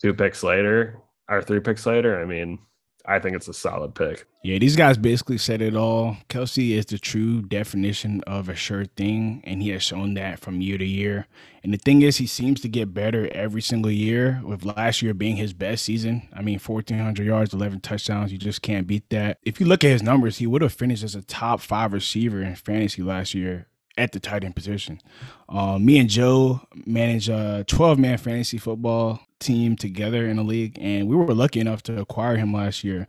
[0.02, 2.60] two picks later our three picks later, I mean,
[3.06, 4.26] I think it's a solid pick.
[4.44, 6.18] Yeah, these guys basically said it all.
[6.28, 10.62] Kelce is the true definition of a sure thing, and he has shown that from
[10.62, 11.28] year to year.
[11.64, 15.14] And the thing is, he seems to get better every single year, with last year
[15.14, 16.28] being his best season.
[16.34, 18.32] I mean, 1,400 yards, 11 touchdowns.
[18.32, 19.38] You just can't beat that.
[19.44, 22.42] If you look at his numbers, he would have finished as a top five receiver
[22.42, 23.69] in fantasy last year
[24.00, 25.02] at the tight end position.
[25.50, 30.78] Um, me and Joe manage a 12 man fantasy football team together in the league,
[30.80, 33.08] and we were lucky enough to acquire him last year.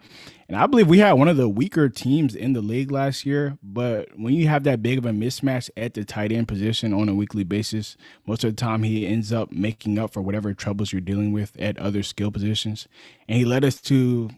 [0.49, 3.57] And I believe we had one of the weaker teams in the league last year.
[3.63, 7.09] But when you have that big of a mismatch at the tight end position on
[7.09, 10.93] a weekly basis, most of the time he ends up making up for whatever troubles
[10.93, 12.89] you're dealing with at other skill positions.
[13.29, 14.31] And he led us to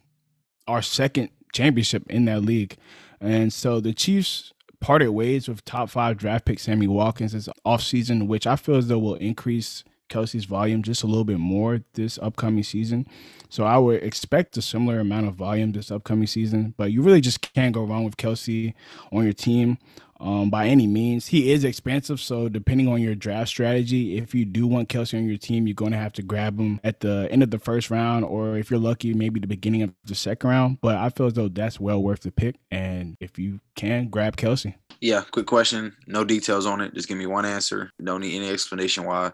[0.68, 2.76] our second championship in that league.
[3.18, 4.52] And so the Chiefs
[4.82, 8.88] parted ways with top five draft pick Sammy Watkins this offseason, which I feel as
[8.88, 13.06] though will increase Kelce's volume just a little bit more this upcoming season.
[13.48, 17.20] So I would expect a similar amount of volume this upcoming season, but you really
[17.20, 18.74] just can't go wrong with Kelce
[19.10, 19.78] on your team
[20.22, 21.26] um, by any means.
[21.26, 25.28] He is expensive, so depending on your draft strategy, if you do want Kelce on
[25.28, 27.90] your team, you're going to have to grab him at the end of the first
[27.90, 30.80] round, or if you're lucky, maybe the beginning of the second round.
[30.80, 34.36] But I feel as though that's well worth the pick, and if you can, grab
[34.36, 34.74] Kelce.
[35.00, 35.96] Yeah, quick question.
[36.06, 36.94] No details on it.
[36.94, 37.90] Just give me one answer.
[38.02, 39.32] Don't need any explanation why.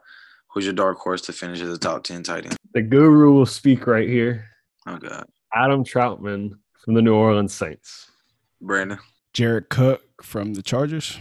[0.50, 2.56] Who's your dark horse to finish as a top 10 tight end?
[2.74, 4.44] The guru will speak right here.
[4.86, 5.26] Oh, God.
[5.54, 6.52] Adam Trautman
[6.84, 8.10] from the New Orleans Saints.
[8.60, 8.98] Brandon.
[9.32, 11.18] Jared Cook from the Chargers.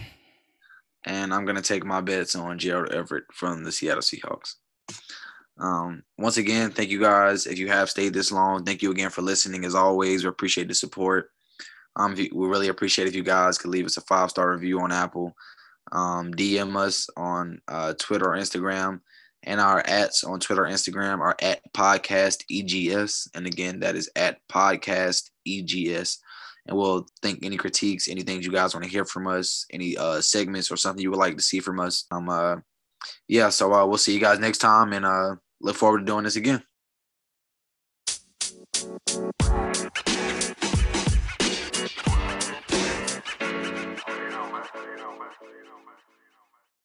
[1.04, 4.54] And I'm going to take my bets on Gerald Everett from the Seattle Seahawks.
[5.58, 7.46] Um, once again, thank you guys.
[7.46, 9.64] If you have stayed this long, thank you again for listening.
[9.64, 11.30] As always, we appreciate the support.
[11.96, 14.92] Um, we really appreciate if you guys could leave us a five star review on
[14.92, 15.34] Apple,
[15.90, 19.00] um, DM us on uh, Twitter or Instagram,
[19.48, 23.30] and our ads on Twitter, Instagram are at podcast EGS.
[23.34, 26.18] And again, that is at podcast EGS.
[26.66, 29.96] And we'll think any critiques, any things you guys want to hear from us, any
[29.96, 32.04] uh, segments or something you would like to see from us.
[32.10, 32.56] Um, uh,
[33.26, 36.24] yeah, so uh, we'll see you guys next time and uh, look forward to doing
[36.24, 36.62] this again.